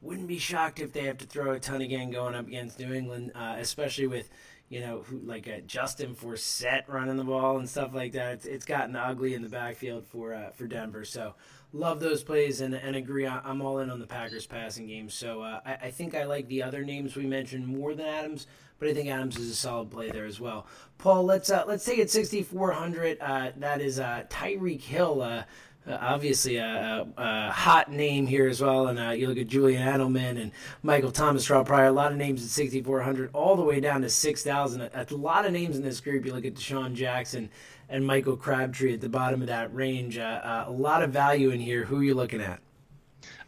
Wouldn't 0.01 0.27
be 0.27 0.37
shocked 0.37 0.81
if 0.81 0.91
they 0.91 1.05
have 1.05 1.17
to 1.19 1.25
throw 1.25 1.51
a 1.51 1.59
ton 1.59 1.81
again 1.81 2.11
going 2.11 2.35
up 2.35 2.47
against 2.47 2.77
New 2.77 2.93
England, 2.93 3.31
uh, 3.35 3.55
especially 3.57 4.07
with 4.07 4.29
you 4.73 4.79
know, 4.79 5.03
who, 5.03 5.19
like 5.19 5.67
Justin 5.67 6.15
Forsett 6.15 6.87
running 6.87 7.17
the 7.17 7.23
ball 7.23 7.59
and 7.59 7.69
stuff 7.69 7.93
like 7.93 8.13
that. 8.13 8.33
It's, 8.33 8.45
it's 8.45 8.65
gotten 8.65 8.95
ugly 8.95 9.35
in 9.35 9.43
the 9.43 9.49
backfield 9.49 10.07
for 10.07 10.33
uh, 10.33 10.49
for 10.49 10.65
Denver. 10.65 11.05
So 11.05 11.35
love 11.73 11.99
those 11.99 12.23
plays 12.23 12.59
and, 12.59 12.73
and 12.73 12.95
agree. 12.95 13.27
I'm 13.27 13.61
all 13.61 13.77
in 13.79 13.91
on 13.91 13.99
the 13.99 14.07
Packers 14.07 14.47
passing 14.47 14.87
game. 14.87 15.09
So 15.09 15.43
uh, 15.43 15.59
I, 15.63 15.73
I, 15.73 15.91
think 15.91 16.15
I 16.15 16.23
like 16.23 16.47
the 16.47 16.63
other 16.63 16.83
names 16.83 17.15
we 17.15 17.25
mentioned 17.27 17.67
more 17.67 17.93
than 17.93 18.07
Adams, 18.07 18.47
but 18.79 18.87
I 18.87 18.95
think 18.95 19.09
Adams 19.09 19.37
is 19.37 19.51
a 19.51 19.55
solid 19.55 19.91
play 19.91 20.09
there 20.09 20.25
as 20.25 20.39
well. 20.39 20.65
Paul, 20.97 21.23
let's 21.23 21.51
uh, 21.51 21.65
let's 21.67 21.85
take 21.85 21.99
it 21.99 22.09
6,400. 22.09 23.19
Uh, 23.21 23.51
that 23.57 23.79
is 23.79 23.99
uh, 23.99 24.23
Tyreek 24.29 24.81
Hill. 24.81 25.21
Uh, 25.21 25.43
uh, 25.87 25.97
obviously 25.99 26.57
a, 26.57 27.05
a, 27.17 27.51
hot 27.51 27.91
name 27.91 28.25
here 28.25 28.47
as 28.47 28.61
well. 28.61 28.87
And 28.87 28.99
uh, 28.99 29.09
you 29.09 29.27
look 29.27 29.37
at 29.37 29.47
Julian 29.47 29.85
Edelman 29.85 30.41
and 30.41 30.51
Michael 30.81 31.11
Thomas, 31.11 31.47
Terrelle 31.47 31.65
Pryor, 31.65 31.87
a 31.87 31.91
lot 31.91 32.11
of 32.11 32.17
names 32.17 32.43
at 32.43 32.49
6,400, 32.49 33.29
all 33.33 33.55
the 33.55 33.63
way 33.63 33.79
down 33.79 34.01
to 34.01 34.09
6,000. 34.09 34.81
A, 34.81 35.07
lot 35.11 35.45
of 35.45 35.51
names 35.51 35.75
in 35.75 35.83
this 35.83 35.99
group. 35.99 36.25
You 36.25 36.33
look 36.33 36.45
at 36.45 36.55
DeSean 36.55 36.93
Jackson, 36.93 37.49
and 37.89 38.05
Michael 38.05 38.37
Crabtree 38.37 38.93
at 38.93 39.01
the 39.01 39.09
bottom 39.09 39.41
of 39.41 39.47
that 39.47 39.73
range. 39.73 40.17
Uh, 40.17 40.21
uh, 40.21 40.65
a 40.67 40.71
lot 40.71 41.03
of 41.03 41.11
value 41.11 41.49
in 41.49 41.59
here. 41.59 41.83
Who 41.83 41.97
are 41.97 42.03
you 42.03 42.13
looking 42.13 42.41
at? 42.41 42.59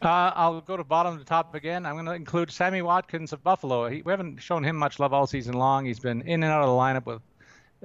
Uh, 0.02 0.32
I'll 0.36 0.62
go 0.62 0.78
to 0.78 0.84
bottom 0.84 1.18
to 1.18 1.24
top 1.24 1.56
again. 1.56 1.86
I'm 1.86 1.96
going 1.96 2.06
to 2.06 2.14
include 2.14 2.52
Sammy 2.52 2.82
Watkins 2.82 3.34
of 3.34 3.44
Buffalo. 3.44 3.88
He, 3.88 4.02
we 4.02 4.12
haven't 4.12 4.38
shown 4.38 4.64
him 4.64 4.76
much 4.76 5.00
love 5.00 5.14
all 5.14 5.26
season 5.26 5.54
long. 5.54 5.86
He's 5.86 6.00
been 6.00 6.22
in 6.22 6.44
and 6.44 6.52
out 6.52 6.62
of 6.62 6.68
the 6.68 6.74
lineup 6.74 7.06
with 7.06 7.22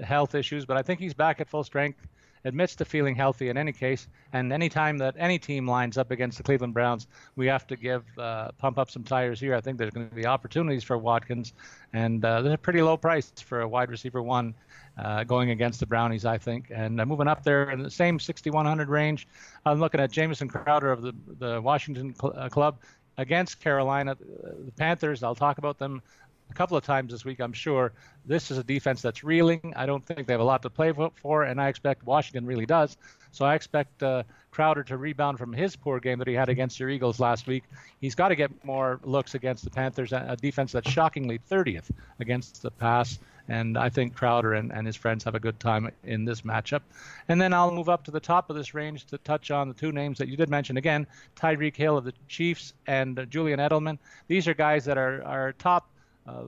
health 0.04 0.35
issues, 0.35 0.66
but 0.66 0.76
I 0.76 0.83
think 0.83 1.00
he's 1.00 1.14
back 1.14 1.40
at 1.40 1.49
full 1.49 1.64
strength. 1.64 2.07
Admits 2.44 2.75
to 2.76 2.85
feeling 2.85 3.14
healthy 3.14 3.50
in 3.50 3.59
any 3.59 3.73
case, 3.73 4.09
and 4.32 4.50
anytime 4.52 4.97
that 4.99 5.14
any 5.18 5.38
team 5.38 5.68
lines 5.68 5.99
up 5.99 6.11
against 6.11 6.38
the 6.38 6.42
Cleveland 6.42 6.73
Browns, 6.73 7.06
we 7.37 7.47
have 7.47 7.66
to 7.66 7.76
give 7.76 8.02
uh, 8.18 8.50
pump 8.52 8.78
up 8.78 8.90
some 8.90 9.04
tires 9.04 9.38
here. 9.38 9.54
I 9.54 9.61
think 9.61 9.76
there's 9.76 9.90
going 9.90 10.09
to 10.09 10.14
be 10.14 10.26
opportunities 10.26 10.82
for 10.82 10.97
Watkins, 10.97 11.52
and 11.92 12.25
uh, 12.25 12.40
there's 12.40 12.54
a 12.54 12.59
pretty 12.59 12.80
low 12.80 12.97
price 12.97 13.30
for 13.44 13.61
a 13.61 13.68
wide 13.68 13.90
receiver 13.90 14.23
one 14.23 14.54
uh, 14.99 15.25
going 15.25 15.50
against 15.50 15.80
the 15.80 15.87
Brownies, 15.87 16.25
I 16.25 16.38
think. 16.38 16.70
And 16.75 17.00
uh, 17.00 17.06
moving 17.06 17.28
up 17.28 17.42
there 17.42 17.70
in 17.70 17.82
the 17.82 17.90
same 17.90 18.18
6,100 18.18 18.88
range, 18.88 19.26
I'm 19.66 19.80
looking 19.80 20.00
at 20.00 20.11
Jamison 20.11 20.49
Crowder 20.49 20.90
of 20.92 21.02
the, 21.02 21.12
the 21.38 21.61
Washington 21.61 22.14
cl- 22.14 22.35
uh, 22.37 22.49
club 22.49 22.78
against 23.18 23.61
Carolina. 23.61 24.16
The 24.18 24.73
Panthers, 24.73 25.23
I'll 25.23 25.35
talk 25.35 25.59
about 25.59 25.78
them 25.78 26.02
a 26.50 26.54
couple 26.54 26.76
of 26.76 26.85
times 26.85 27.12
this 27.12 27.25
week, 27.25 27.40
I'm 27.40 27.52
sure. 27.52 27.92
This 28.26 28.50
is 28.50 28.59
a 28.59 28.64
defense 28.64 29.00
that's 29.02 29.25
reeling. 29.25 29.73
I 29.76 29.87
don't 29.87 30.04
think 30.04 30.26
they 30.26 30.33
have 30.33 30.40
a 30.40 30.45
lot 30.45 30.62
to 30.62 30.71
play 30.71 30.92
for, 30.92 31.45
and 31.45 31.61
I 31.61 31.69
expect 31.69 32.04
Washington 32.04 32.47
really 32.47 32.66
does. 32.66 32.97
So 33.33 33.45
I 33.45 33.54
expect 33.54 34.02
uh, 34.02 34.25
Crowder 34.50 34.83
to 34.85 34.97
rebound 34.97 35.38
from 35.38 35.52
his 35.52 35.76
poor 35.76 36.00
game 36.00 36.19
that 36.19 36.28
he 36.28 36.35
had 36.35 36.49
against 36.49 36.80
your 36.80 36.90
Eagles 36.90 37.21
last 37.21 37.47
week. 37.47 37.64
He's 38.00 38.14
got 38.14 38.28
to 38.28 38.37
get 38.37 38.64
more 38.64 39.00
looks 39.04 39.35
against 39.35 39.64
the 39.64 39.71
Panthers, 39.71 40.12
a 40.12 40.37
defense 40.40 40.73
that's 40.73 40.90
shockingly 40.90 41.40
30th 41.50 41.90
against 42.19 42.62
the 42.62 42.71
pass. 42.71 43.19
And 43.49 43.76
I 43.76 43.88
think 43.88 44.14
Crowder 44.14 44.54
and, 44.54 44.73
and 44.73 44.87
his 44.87 44.95
friends 44.95 45.25
have 45.25 45.35
a 45.35 45.40
good 45.40 45.59
time 45.59 45.90
in 46.04 46.25
this 46.25 46.42
matchup. 46.42 46.83
And 47.28 47.40
then 47.40 47.52
I'll 47.52 47.73
move 47.73 47.88
up 47.88 48.04
to 48.04 48.11
the 48.12 48.21
top 48.21 48.49
of 48.49 48.57
this 48.57 48.75
range 48.75 49.07
to 49.07 49.19
touch 49.19 49.50
on 49.50 49.69
the 49.69 49.75
two 49.75 49.90
names 49.90 50.19
that 50.19 50.28
you 50.28 50.37
did 50.37 50.49
mention 50.49 50.76
again 50.76 51.07
Tyreek 51.37 51.76
Hill 51.76 51.97
of 51.97 52.04
the 52.04 52.12
Chiefs 52.28 52.75
and 52.87 53.19
uh, 53.19 53.25
Julian 53.25 53.59
Edelman. 53.59 53.99
These 54.28 54.47
are 54.47 54.54
guys 54.54 54.85
that 54.85 54.99
are, 54.99 55.23
are 55.25 55.52
top. 55.54 55.88
Uh, 56.30 56.44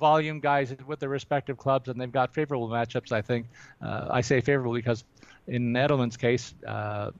volume 0.00 0.40
guys 0.40 0.74
with 0.86 0.98
their 0.98 1.08
respective 1.08 1.56
clubs, 1.56 1.88
and 1.88 2.00
they've 2.00 2.12
got 2.12 2.34
favorable 2.34 2.68
matchups. 2.68 3.12
I 3.12 3.22
think 3.22 3.46
uh, 3.80 4.08
I 4.10 4.20
say 4.20 4.40
favorable 4.40 4.74
because 4.74 5.04
in 5.46 5.72
Edelman's 5.72 6.16
case, 6.16 6.54
uh, 6.66 7.10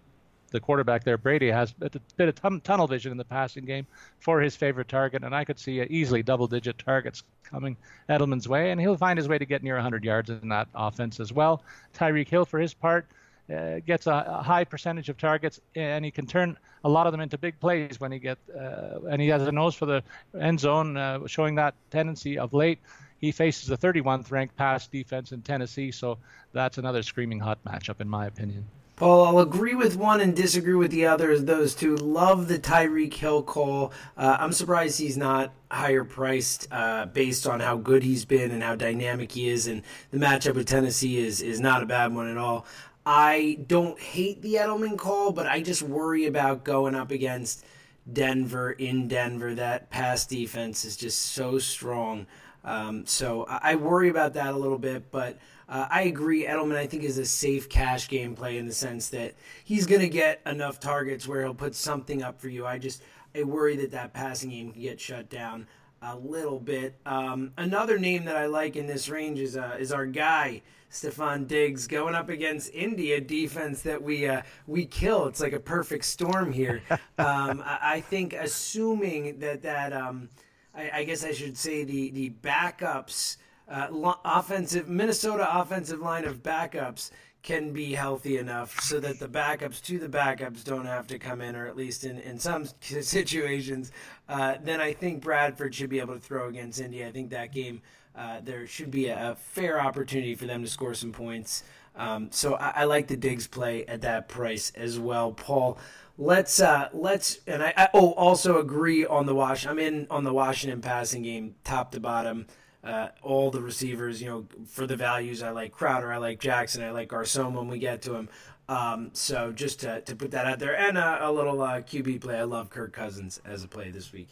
the 0.51 0.61
quarterback 0.61 1.03
there, 1.03 1.19
Brady, 1.19 1.51
has 1.51 1.75
a 1.81 1.91
bit 2.17 2.29
of 2.29 2.63
tunnel 2.63 2.87
vision 2.87 3.11
in 3.11 3.19
the 3.19 3.25
passing 3.25 3.65
game 3.65 3.87
for 4.21 4.41
his 4.41 4.55
favorite 4.55 4.89
target, 4.89 5.25
and 5.25 5.35
I 5.35 5.45
could 5.45 5.59
see 5.59 5.83
easily 5.83 6.23
double-digit 6.23 6.79
targets 6.79 7.25
coming 7.43 7.77
Edelman's 8.09 8.49
way, 8.49 8.71
and 8.71 8.81
he'll 8.81 8.97
find 8.97 9.19
his 9.19 9.29
way 9.29 9.39
to 9.39 9.45
get 9.47 9.63
near 9.63 9.75
100 9.75 10.05
yards 10.05 10.31
in 10.31 10.49
that 10.51 10.69
offense 10.75 11.19
as 11.21 11.33
well. 11.33 11.63
Tyreek 11.95 12.29
Hill, 12.29 12.45
for 12.45 12.61
his 12.61 12.73
part, 12.73 13.07
uh, 13.53 13.81
gets 13.87 14.07
a, 14.07 14.25
a, 14.27 14.43
high 14.43 14.65
percentage 14.65 15.09
of 15.09 15.19
targets, 15.19 15.61
and 15.75 16.05
he 16.05 16.11
can 16.11 16.27
turn 16.27 16.57
a 16.85 16.89
lot 16.89 17.07
of 17.07 17.13
them 17.13 17.21
into 17.21 17.37
big 17.37 17.59
plays 17.61 18.01
when 18.01 18.13
he 18.13 18.19
get, 18.19 18.39
uh, 18.59 19.01
and 19.11 19.21
he 19.21 19.29
has 19.29 19.43
a 19.43 19.53
nose 19.53 19.75
for 19.75 19.87
the 19.87 20.03
end 20.41 20.61
zone, 20.61 20.97
uh, 20.97 21.27
showing 21.27 21.55
that 21.57 21.75
tendency 21.91 22.39
of 22.39 22.55
late. 22.55 22.79
He 23.21 23.33
faces 23.33 23.69
the 23.69 23.77
31th 23.77 24.31
ranked 24.31 24.57
pass 24.57 24.87
defense 24.87 25.33
in 25.33 25.43
Tennessee, 25.43 25.91
so 25.91 26.19
that's 26.53 26.79
another 26.79 27.03
screaming 27.03 27.41
hot 27.41 27.59
matchup, 27.65 28.01
in 28.01 28.09
my 28.09 28.27
opinion. 28.27 28.67
Paul, 28.97 29.25
I'll 29.25 29.39
agree 29.41 29.75
with 29.75 29.97
one 29.97 30.21
and 30.21 30.37
disagree 30.37 30.75
with 30.75 30.93
the 30.93 31.07
other. 31.07 31.37
Those 31.37 31.75
two 31.75 31.97
love 31.97 32.47
the 32.47 32.61
Tyreek 32.61 33.13
Hill 33.13 33.43
call. 33.43 33.93
Uh, 34.17 34.37
I'm 34.39 34.53
surprised 34.53 35.01
he's 35.01 35.17
not 35.17 35.53
higher 35.69 36.05
priced 36.05 36.69
uh, 36.71 37.07
based 37.07 37.45
on 37.45 37.59
how 37.59 37.77
good 37.77 38.05
he's 38.05 38.25
been 38.25 38.53
and 38.53 38.63
how 38.63 38.77
dynamic 38.77 39.33
he 39.33 39.49
is. 39.49 39.67
And 39.67 39.83
the 40.13 40.19
matchup 40.19 40.55
with 40.55 40.69
Tennessee 40.69 41.19
is 41.19 41.43
is 41.43 41.59
not 41.59 41.83
a 41.83 41.87
bad 41.87 42.15
one 42.15 42.31
at 42.31 42.39
all. 42.39 42.67
I 43.07 43.59
don't 43.67 43.99
hate 44.01 44.43
the 44.43 44.55
Edelman 44.55 44.97
call, 44.97 45.33
but 45.33 45.47
I 45.47 45.61
just 45.61 45.83
worry 45.83 46.27
about 46.27 46.65
going 46.65 46.95
up 46.95 47.11
against 47.11 47.65
Denver 48.11 48.73
in 48.73 49.09
Denver. 49.09 49.55
That 49.55 49.91
pass 49.91 50.27
defense 50.27 50.85
is 50.85 50.97
just 50.97 51.21
so 51.21 51.59
strong. 51.59 52.27
Um, 52.65 53.05
so 53.05 53.45
I 53.49 53.75
worry 53.75 54.09
about 54.09 54.35
that 54.35 54.55
a 54.55 54.59
little 54.59 54.79
bit, 54.79 55.11
but. 55.11 55.39
Uh, 55.67 55.89
I 55.91 56.03
agree. 56.03 56.45
Edelman, 56.45 56.77
I 56.77 56.87
think, 56.87 57.05
is 57.05 57.17
a 57.17 57.25
safe 57.25 57.71
cash 57.71 58.09
game 58.09 58.37
play 58.37 58.59
in 58.59 58.67
the 58.67 58.73
sense 58.75 59.09
that 59.09 59.35
he's 59.65 59.87
going 59.87 60.03
to 60.03 60.11
get 60.11 60.43
enough 60.45 60.79
targets 60.79 61.27
where 61.27 61.43
he'll 61.43 61.55
put 61.55 61.75
something 61.75 62.23
up 62.23 62.39
for 62.39 62.51
you. 62.51 62.67
I 62.67 62.77
just 62.77 63.03
I 63.35 63.43
worry 63.43 63.77
that 63.77 63.91
that 63.93 64.13
passing 64.13 64.51
game 64.51 64.73
can 64.73 64.83
get 64.83 65.01
shut 65.01 65.29
down 65.29 65.67
a 66.03 66.17
little 66.17 66.61
bit. 66.61 66.97
Um, 67.07 67.53
another 67.57 67.99
name 67.99 68.27
that 68.27 68.37
I 68.37 68.47
like 68.47 68.77
in 68.77 68.87
this 68.87 69.09
range 69.09 69.41
is 69.41 69.57
uh, 69.57 69.77
is 69.79 69.91
our 69.91 70.07
guy 70.07 70.63
Stefon 70.95 71.49
Diggs 71.49 71.89
going 71.89 72.15
up 72.15 72.29
against 72.29 72.73
Indy 72.73 73.19
defense 73.21 73.83
that 73.83 74.01
we 74.01 74.29
uh, 74.29 74.43
we 74.67 74.87
kill. 74.87 75.27
It's 75.27 75.41
like 75.41 75.53
a 75.53 75.61
perfect 75.61 76.05
storm 76.05 76.53
here. 76.53 76.83
um, 77.19 77.63
I, 77.67 77.79
I, 77.83 78.01
think 78.01 78.33
assuming 78.33 79.41
that 79.41 79.63
that 79.63 79.93
um, 79.93 80.29
I, 80.75 80.91
I 80.95 81.05
guess 81.05 81.25
I 81.25 81.33
should 81.33 81.57
say 81.57 81.83
the 81.83 82.11
the 82.11 82.31
backups 82.43 83.39
uh, 83.69 83.89
offensive 84.25 84.89
Minnesota 84.89 85.49
offensive 85.59 86.01
line 86.01 86.25
of 86.25 86.43
backups 86.45 87.11
can 87.43 87.73
be 87.73 87.93
healthy 87.93 88.39
enough 88.39 88.81
so 88.81 88.99
that 89.01 89.19
the 89.19 89.29
backups 89.29 89.83
to 89.83 89.99
the 89.99 90.09
backups 90.09 90.65
don't 90.65 90.87
have 90.87 91.07
to 91.09 91.19
come 91.19 91.43
in, 91.43 91.55
or 91.55 91.67
at 91.67 91.77
least 91.77 92.05
in, 92.05 92.19
in 92.21 92.39
some 92.39 92.67
situations, 92.81 93.93
uh, 94.29 94.55
then 94.63 94.81
I 94.81 94.95
think 94.95 95.23
Bradford 95.23 95.75
should 95.75 95.91
be 95.91 96.01
able 96.01 96.15
to 96.15 96.21
throw 96.21 96.49
against 96.49 96.81
Indy. 96.81 97.05
I 97.05 97.13
think 97.13 97.31
that 97.31 97.53
game 97.53 97.83
uh, 98.17 98.41
there 98.43 98.67
should 98.67 98.91
be 98.91 99.09
a, 99.09 99.33
a, 99.33 99.35
fair 99.35 99.81
opportunity 99.81 100.35
for 100.35 100.47
them 100.47 100.63
to 100.63 100.69
score 100.69 100.95
some 100.95 101.13
points. 101.13 101.65
Um, 101.97 102.29
so 102.31 102.55
I, 102.55 102.73
I, 102.77 102.85
like 102.85 103.09
the 103.09 103.17
Diggs 103.17 103.47
play 103.47 103.85
at 103.87 104.03
that 104.03 104.29
price 104.29 104.71
as 104.77 104.99
well, 104.99 105.33
Paul. 105.33 105.79
Let's 106.17 106.61
uh, 106.61 106.91
let's 106.93 107.41
and 107.47 107.63
I, 107.63 107.75
I 107.77 107.89
oh 107.93 108.13
also 108.13 108.59
agree 108.59 109.05
on 109.05 109.27
the 109.27 109.35
wash. 109.35 109.67
I'm 109.67 109.81
in 109.81 110.07
on 110.11 110.23
the 110.23 110.33
Washington 110.33 110.81
passing 110.81 111.23
game, 111.23 111.57
top 111.65 111.91
to 111.93 112.01
bottom. 112.01 112.47
Uh, 112.85 113.09
all 113.23 113.51
the 113.51 113.63
receivers, 113.63 114.21
you 114.21 114.29
know, 114.29 114.47
for 114.67 114.87
the 114.87 114.95
values, 114.95 115.43
I 115.43 115.51
like 115.51 115.73
Crowder, 115.73 116.13
I 116.13 116.19
like 116.19 116.39
Jackson, 116.39 116.85
I 116.85 116.91
like 116.91 117.09
Garcon 117.09 117.55
when 117.55 117.67
we 117.67 117.79
get 117.79 118.03
to 118.03 118.15
him. 118.15 118.29
Um, 118.69 119.11
so 119.15 119.53
just 119.53 119.81
to, 119.81 120.03
to 120.03 120.15
put 120.15 120.31
that 120.33 120.47
out 120.47 120.59
there, 120.59 120.77
and 120.77 120.99
uh, 120.99 121.19
a 121.21 121.33
little 121.33 121.61
uh, 121.63 121.81
QB 121.81 122.21
play. 122.21 122.39
I 122.39 122.45
love 122.45 122.71
Kirk 122.71 122.93
Cousins 122.93 123.41
as 123.45 123.65
a 123.65 123.69
play 123.69 123.91
this 123.91 124.13
week 124.13 124.29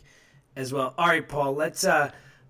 as 0.55 0.73
well. 0.73 0.95
All 0.99 1.09
right, 1.09 1.27
Paul. 1.27 1.55
Let's 1.55 1.85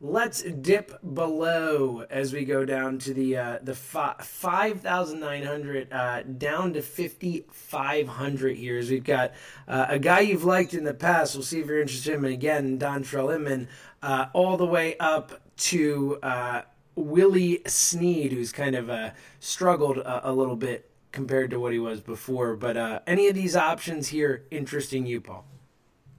let's 0.02 0.42
dip 0.42 0.98
below 1.14 2.04
as 2.10 2.32
we 2.32 2.44
go 2.44 2.64
down 2.64 2.98
to 2.98 3.14
the 3.14 3.36
uh, 3.36 3.58
the 3.62 3.74
fi- 3.74 4.16
five 4.20 4.80
thousand 4.80 5.20
nine 5.20 5.44
hundred 5.44 5.90
uh, 5.92 6.24
down 6.24 6.72
to 6.72 6.82
fifty 6.82 7.46
five 7.52 8.08
hundred 8.08 8.56
here. 8.56 8.78
As 8.78 8.90
we've 8.90 9.04
got 9.04 9.32
uh, 9.68 9.86
a 9.88 9.98
guy 9.98 10.20
you've 10.20 10.44
liked 10.44 10.74
in 10.74 10.84
the 10.84 10.92
past. 10.92 11.34
We'll 11.34 11.44
see 11.44 11.60
if 11.60 11.66
you're 11.66 11.80
interested 11.80 12.14
in 12.14 12.18
him 12.18 12.24
again, 12.24 12.78
Dontrelle 12.78 13.34
Inman, 13.34 13.68
uh, 14.02 14.26
all 14.32 14.56
the 14.56 14.66
way 14.66 14.96
up 14.98 15.40
to 15.56 16.18
uh, 16.22 16.62
Willie 16.96 17.62
Snead, 17.66 18.32
who's 18.32 18.50
kind 18.50 18.74
of 18.74 18.90
uh, 18.90 19.10
struggled 19.38 19.98
a, 19.98 20.30
a, 20.30 20.32
little 20.32 20.56
bit 20.56 20.90
compared 21.12 21.50
to 21.50 21.60
what 21.60 21.72
he 21.72 21.78
was 21.78 22.00
before. 22.00 22.56
But 22.56 22.76
uh, 22.76 23.00
any 23.06 23.28
of 23.28 23.36
these 23.36 23.54
options 23.54 24.08
here 24.08 24.44
interesting 24.50 25.06
you, 25.06 25.20
Paul? 25.20 25.46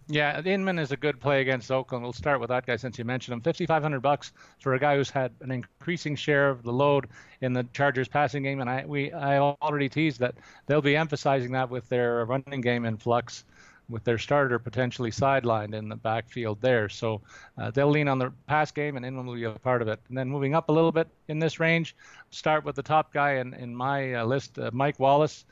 Yeah, 0.07 0.41
Inman 0.41 0.79
is 0.79 0.91
a 0.91 0.97
good 0.97 1.19
play 1.19 1.41
against 1.41 1.71
Oakland. 1.71 2.03
We'll 2.03 2.13
start 2.13 2.41
with 2.41 2.49
that 2.49 2.65
guy 2.65 2.75
since 2.75 2.97
you 2.97 3.05
mentioned 3.05 3.33
him. 3.33 3.41
Fifty-five 3.41 3.81
hundred 3.81 4.01
bucks 4.01 4.33
for 4.59 4.73
a 4.73 4.79
guy 4.79 4.97
who's 4.97 5.09
had 5.09 5.31
an 5.39 5.49
increasing 5.49 6.15
share 6.15 6.49
of 6.49 6.61
the 6.63 6.73
load 6.73 7.07
in 7.41 7.53
the 7.53 7.63
Chargers 7.73 8.09
passing 8.09 8.43
game, 8.43 8.59
and 8.59 8.69
I 8.69 8.85
we 8.85 9.13
I 9.13 9.39
already 9.39 9.87
teased 9.87 10.19
that 10.19 10.35
they'll 10.65 10.81
be 10.81 10.97
emphasizing 10.97 11.53
that 11.53 11.69
with 11.69 11.87
their 11.87 12.25
running 12.25 12.61
game 12.61 12.85
in 12.85 12.97
flux 12.97 13.45
with 13.89 14.03
their 14.03 14.17
starter 14.17 14.59
potentially 14.59 15.11
sidelined 15.11 15.73
in 15.73 15.89
the 15.89 15.95
backfield 15.95 16.59
there. 16.61 16.89
So 16.89 17.21
uh, 17.57 17.71
they'll 17.71 17.89
lean 17.89 18.07
on 18.07 18.17
the 18.17 18.31
pass 18.47 18.71
game, 18.71 18.97
and 18.97 19.05
Inman 19.05 19.25
will 19.25 19.35
be 19.35 19.43
a 19.43 19.51
part 19.51 19.81
of 19.81 19.87
it. 19.87 19.99
And 20.09 20.17
then 20.17 20.29
moving 20.29 20.55
up 20.55 20.69
a 20.69 20.71
little 20.71 20.91
bit 20.91 21.07
in 21.27 21.39
this 21.39 21.59
range, 21.59 21.95
start 22.29 22.63
with 22.63 22.75
the 22.75 22.83
top 22.83 23.13
guy 23.13 23.35
in, 23.35 23.53
in 23.53 23.75
my 23.75 24.15
uh, 24.15 24.25
list, 24.25 24.57
uh, 24.57 24.71
Mike 24.73 24.99
Wallace. 24.99 25.45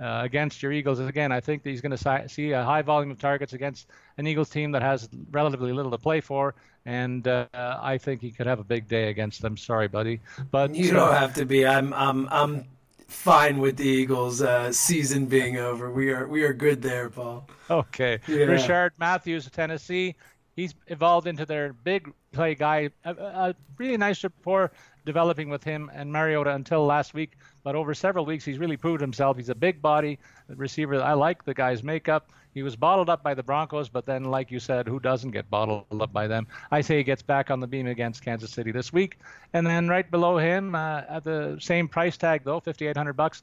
Uh, 0.00 0.20
against 0.24 0.62
your 0.62 0.72
Eagles 0.72 1.00
again, 1.00 1.32
I 1.32 1.40
think 1.40 1.62
that 1.62 1.70
he's 1.70 1.80
going 1.80 1.96
to 1.96 2.28
see 2.28 2.52
a 2.52 2.62
high 2.62 2.82
volume 2.82 3.10
of 3.10 3.18
targets 3.18 3.54
against 3.54 3.88
an 4.18 4.26
Eagles 4.26 4.50
team 4.50 4.70
that 4.72 4.82
has 4.82 5.08
relatively 5.30 5.72
little 5.72 5.90
to 5.90 5.96
play 5.96 6.20
for, 6.20 6.54
and 6.84 7.26
uh, 7.26 7.46
I 7.54 7.96
think 7.96 8.20
he 8.20 8.30
could 8.30 8.46
have 8.46 8.58
a 8.58 8.64
big 8.64 8.88
day 8.88 9.08
against 9.08 9.40
them. 9.40 9.56
Sorry, 9.56 9.88
buddy, 9.88 10.20
but 10.50 10.74
you 10.74 10.92
don't 10.92 11.14
have 11.14 11.32
to 11.34 11.46
be. 11.46 11.66
I'm 11.66 11.94
I'm 11.94 12.28
I'm 12.30 12.66
fine 13.08 13.58
with 13.58 13.76
the 13.78 13.88
Eagles' 13.88 14.42
uh, 14.42 14.70
season 14.70 15.26
being 15.26 15.56
over. 15.56 15.90
We 15.90 16.10
are 16.10 16.28
we 16.28 16.42
are 16.42 16.52
good 16.52 16.82
there, 16.82 17.08
Paul. 17.08 17.48
Okay, 17.70 18.18
yeah. 18.26 18.46
Rishard 18.46 18.90
Matthews 18.98 19.46
of 19.46 19.52
Tennessee. 19.52 20.14
He's 20.56 20.74
evolved 20.88 21.26
into 21.26 21.46
their 21.46 21.72
big 21.72 22.12
play 22.32 22.54
guy. 22.54 22.90
A, 23.04 23.12
a 23.14 23.54
really 23.78 23.96
nice 23.96 24.22
rapport 24.22 24.72
developing 25.04 25.48
with 25.48 25.64
him 25.64 25.90
and 25.94 26.12
Mariota 26.12 26.50
until 26.54 26.84
last 26.84 27.14
week. 27.14 27.32
But 27.66 27.74
over 27.74 27.94
several 27.94 28.24
weeks, 28.24 28.44
he's 28.44 28.58
really 28.58 28.76
proved 28.76 29.00
himself. 29.00 29.36
He's 29.36 29.48
a 29.48 29.54
big 29.56 29.82
body 29.82 30.20
receiver. 30.46 31.02
I 31.02 31.14
like 31.14 31.44
the 31.44 31.52
guy's 31.52 31.82
makeup. 31.82 32.30
He 32.54 32.62
was 32.62 32.76
bottled 32.76 33.10
up 33.10 33.24
by 33.24 33.34
the 33.34 33.42
Broncos, 33.42 33.88
but 33.88 34.06
then, 34.06 34.22
like 34.22 34.52
you 34.52 34.60
said, 34.60 34.86
who 34.86 35.00
doesn't 35.00 35.32
get 35.32 35.50
bottled 35.50 36.00
up 36.00 36.12
by 36.12 36.28
them? 36.28 36.46
I 36.70 36.80
say 36.82 36.98
he 36.98 37.02
gets 37.02 37.22
back 37.22 37.50
on 37.50 37.58
the 37.58 37.66
beam 37.66 37.88
against 37.88 38.24
Kansas 38.24 38.52
City 38.52 38.70
this 38.70 38.92
week. 38.92 39.18
And 39.52 39.66
then 39.66 39.88
right 39.88 40.08
below 40.08 40.38
him, 40.38 40.76
uh, 40.76 41.02
at 41.08 41.24
the 41.24 41.58
same 41.60 41.88
price 41.88 42.16
tag 42.16 42.42
though, 42.44 42.60
5,800 42.60 43.14
bucks, 43.14 43.42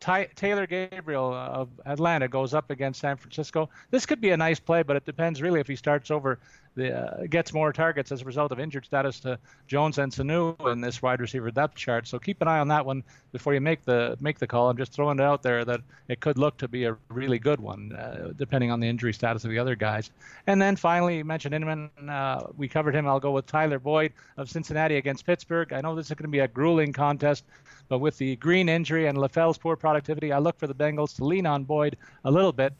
Ty- 0.00 0.30
Taylor 0.34 0.66
Gabriel 0.66 1.32
of 1.32 1.68
Atlanta 1.86 2.26
goes 2.26 2.54
up 2.54 2.70
against 2.70 3.00
San 3.00 3.18
Francisco. 3.18 3.70
This 3.92 4.04
could 4.04 4.20
be 4.20 4.30
a 4.30 4.36
nice 4.36 4.58
play, 4.58 4.82
but 4.82 4.96
it 4.96 5.04
depends 5.04 5.40
really 5.40 5.60
if 5.60 5.68
he 5.68 5.76
starts 5.76 6.10
over 6.10 6.40
the 6.80 6.96
uh, 6.96 7.26
gets 7.26 7.52
more 7.52 7.72
targets 7.72 8.10
as 8.10 8.22
a 8.22 8.24
result 8.24 8.52
of 8.52 8.58
injured 8.58 8.84
status 8.84 9.20
to 9.20 9.38
Jones 9.66 9.98
and 9.98 10.10
Sanu 10.10 10.56
in 10.72 10.80
this 10.80 11.02
wide 11.02 11.20
receiver 11.20 11.50
depth 11.50 11.76
chart. 11.76 12.06
So 12.08 12.18
keep 12.18 12.40
an 12.40 12.48
eye 12.48 12.58
on 12.58 12.68
that 12.68 12.84
one 12.84 13.02
before 13.32 13.54
you 13.54 13.60
make 13.60 13.84
the 13.84 14.16
make 14.20 14.38
the 14.38 14.46
call. 14.46 14.70
I'm 14.70 14.76
just 14.76 14.92
throwing 14.92 15.18
it 15.18 15.24
out 15.24 15.42
there 15.42 15.64
that 15.64 15.80
it 16.08 16.20
could 16.20 16.38
look 16.38 16.56
to 16.58 16.68
be 16.68 16.84
a 16.84 16.96
really 17.08 17.38
good 17.38 17.60
one, 17.60 17.92
uh, 17.92 18.32
depending 18.36 18.70
on 18.70 18.80
the 18.80 18.88
injury 18.88 19.12
status 19.12 19.44
of 19.44 19.50
the 19.50 19.58
other 19.58 19.76
guys. 19.76 20.10
And 20.46 20.60
then 20.60 20.76
finally, 20.76 21.18
you 21.18 21.24
mentioned 21.24 21.54
Inman. 21.54 21.90
Uh, 22.08 22.46
we 22.56 22.66
covered 22.68 22.94
him. 22.94 23.06
I'll 23.06 23.20
go 23.20 23.32
with 23.32 23.46
Tyler 23.46 23.78
Boyd 23.78 24.12
of 24.36 24.48
Cincinnati 24.50 24.96
against 24.96 25.26
Pittsburgh. 25.26 25.72
I 25.72 25.80
know 25.80 25.94
this 25.94 26.06
is 26.06 26.14
going 26.14 26.24
to 26.24 26.28
be 26.28 26.40
a 26.40 26.48
grueling 26.48 26.92
contest, 26.92 27.44
but 27.88 27.98
with 27.98 28.16
the 28.18 28.36
Green 28.36 28.68
injury 28.68 29.06
and 29.06 29.18
LaFell's 29.18 29.58
poor 29.58 29.76
productivity, 29.76 30.32
I 30.32 30.38
look 30.38 30.58
for 30.58 30.66
the 30.66 30.74
Bengals 30.74 31.16
to 31.16 31.24
lean 31.24 31.46
on 31.46 31.64
Boyd 31.64 31.96
a 32.24 32.30
little 32.30 32.52
bit. 32.52 32.72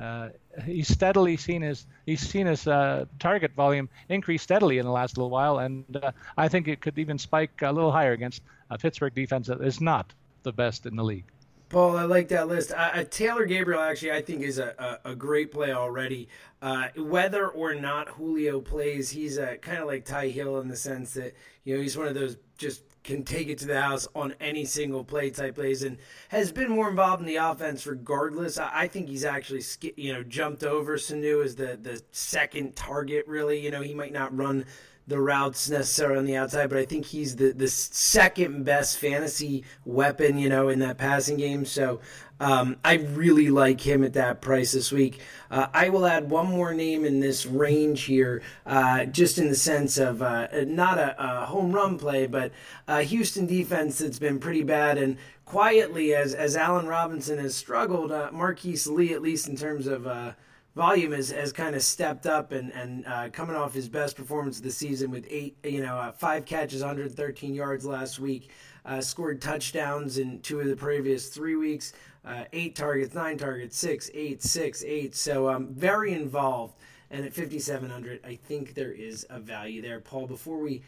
Uh, 0.00 0.30
he's 0.64 0.88
steadily 0.88 1.36
seen 1.36 1.62
his 1.62 1.86
he's 2.06 2.20
seen 2.20 2.46
his 2.46 2.66
uh, 2.66 3.04
target 3.18 3.52
volume 3.54 3.88
increase 4.08 4.42
steadily 4.42 4.78
in 4.78 4.86
the 4.86 4.92
last 4.92 5.16
little 5.16 5.30
while, 5.30 5.58
and 5.58 5.84
uh, 6.02 6.12
I 6.36 6.48
think 6.48 6.68
it 6.68 6.80
could 6.80 6.98
even 6.98 7.18
spike 7.18 7.60
a 7.62 7.72
little 7.72 7.92
higher 7.92 8.12
against 8.12 8.42
a 8.70 8.78
Pittsburgh 8.78 9.14
defense 9.14 9.48
that 9.48 9.60
is 9.60 9.80
not 9.80 10.12
the 10.44 10.52
best 10.52 10.86
in 10.86 10.96
the 10.96 11.04
league. 11.04 11.24
Paul, 11.68 11.96
I 11.96 12.04
like 12.04 12.28
that 12.28 12.48
list. 12.48 12.72
Uh, 12.76 13.04
Taylor 13.04 13.46
Gabriel 13.46 13.80
actually, 13.80 14.12
I 14.12 14.20
think, 14.20 14.42
is 14.42 14.58
a, 14.58 14.98
a, 15.04 15.12
a 15.12 15.14
great 15.14 15.52
play 15.52 15.72
already. 15.72 16.28
Uh, 16.60 16.88
whether 16.96 17.48
or 17.48 17.74
not 17.74 18.08
Julio 18.10 18.60
plays, 18.60 19.10
he's 19.10 19.38
kind 19.62 19.78
of 19.78 19.86
like 19.86 20.04
Ty 20.04 20.28
Hill 20.28 20.60
in 20.60 20.68
the 20.68 20.76
sense 20.76 21.14
that 21.14 21.34
you 21.64 21.76
know 21.76 21.82
he's 21.82 21.96
one 21.96 22.08
of 22.08 22.14
those 22.14 22.36
just 22.58 22.82
can 23.04 23.24
take 23.24 23.48
it 23.48 23.58
to 23.58 23.66
the 23.66 23.80
house 23.80 24.06
on 24.14 24.34
any 24.40 24.64
single 24.64 25.04
play 25.04 25.30
type 25.30 25.56
plays 25.56 25.82
and 25.82 25.98
has 26.28 26.52
been 26.52 26.70
more 26.70 26.88
involved 26.88 27.20
in 27.20 27.26
the 27.26 27.36
offense 27.36 27.86
regardless. 27.86 28.58
I, 28.58 28.88
think 28.88 29.08
he's 29.08 29.24
actually 29.24 29.62
you 29.96 30.12
know 30.12 30.22
jumped 30.22 30.62
over 30.64 30.96
Sanu 30.96 31.44
as 31.44 31.56
the 31.56 31.78
the 31.80 32.02
second 32.10 32.76
target. 32.76 33.26
Really, 33.26 33.60
you 33.60 33.70
know 33.70 33.82
he 33.82 33.94
might 33.94 34.12
not 34.12 34.36
run 34.36 34.66
the 35.06 35.20
routes 35.20 35.68
necessarily 35.68 36.18
on 36.18 36.24
the 36.24 36.36
outside, 36.36 36.68
but 36.68 36.78
I 36.78 36.84
think 36.84 37.06
he's 37.06 37.36
the 37.36 37.52
the 37.52 37.68
second 37.68 38.64
best 38.64 38.98
fantasy 38.98 39.64
weapon, 39.84 40.38
you 40.38 40.48
know, 40.48 40.68
in 40.68 40.78
that 40.80 40.98
passing 40.98 41.36
game. 41.36 41.64
So 41.64 42.00
um, 42.42 42.76
I 42.84 42.94
really 42.94 43.50
like 43.50 43.80
him 43.80 44.02
at 44.02 44.14
that 44.14 44.40
price 44.40 44.72
this 44.72 44.90
week. 44.90 45.20
Uh, 45.48 45.68
I 45.72 45.90
will 45.90 46.04
add 46.04 46.28
one 46.28 46.46
more 46.46 46.74
name 46.74 47.04
in 47.04 47.20
this 47.20 47.46
range 47.46 48.02
here, 48.02 48.42
uh, 48.66 49.04
just 49.04 49.38
in 49.38 49.48
the 49.48 49.54
sense 49.54 49.96
of 49.96 50.22
uh, 50.22 50.48
not 50.66 50.98
a, 50.98 51.14
a, 51.22 51.46
home 51.46 51.70
run 51.70 51.98
play, 51.98 52.26
but 52.26 52.50
a 52.88 53.02
Houston 53.02 53.46
defense 53.46 53.98
that's 53.98 54.18
been 54.18 54.40
pretty 54.40 54.64
bad. 54.64 54.98
And 54.98 55.18
quietly, 55.44 56.14
as 56.14 56.34
as 56.34 56.56
Allen 56.56 56.86
Robinson 56.86 57.38
has 57.38 57.54
struggled, 57.54 58.10
uh, 58.10 58.30
Marquise 58.32 58.88
Lee, 58.88 59.12
at 59.12 59.22
least 59.22 59.46
in 59.46 59.56
terms 59.56 59.86
of 59.86 60.06
uh, 60.08 60.32
volume 60.74 61.12
has, 61.12 61.30
has 61.30 61.52
kind 61.52 61.74
of 61.76 61.82
stepped 61.82 62.26
up 62.26 62.52
and 62.52 62.72
and 62.72 63.06
uh, 63.06 63.28
coming 63.30 63.56
off 63.56 63.74
his 63.74 63.88
best 63.88 64.16
performance 64.16 64.58
of 64.58 64.64
the 64.64 64.70
season 64.70 65.10
with 65.10 65.26
eight 65.28 65.56
you 65.64 65.82
know 65.82 65.96
uh, 65.96 66.12
five 66.12 66.44
catches 66.44 66.80
113 66.80 67.54
yards 67.54 67.84
last 67.84 68.18
week 68.18 68.50
uh, 68.84 69.00
scored 69.00 69.40
touchdowns 69.40 70.18
in 70.18 70.40
two 70.40 70.60
of 70.60 70.66
the 70.66 70.76
previous 70.76 71.28
three 71.28 71.56
weeks 71.56 71.92
uh, 72.24 72.44
eight 72.52 72.74
targets 72.74 73.14
nine 73.14 73.36
targets 73.36 73.76
six 73.76 74.10
eight 74.14 74.42
six 74.42 74.82
eight. 74.84 75.14
So 75.14 75.48
um, 75.48 75.68
very 75.74 76.12
involved. 76.12 76.74
And 77.10 77.26
at 77.26 77.34
5700 77.34 78.20
i 78.24 78.36
think 78.36 78.72
there 78.72 78.92
is 78.92 79.26
a 79.28 79.38
value 79.38 79.82
there. 79.82 80.00
Paul 80.00 80.26
before 80.26 80.58
we 80.58 80.82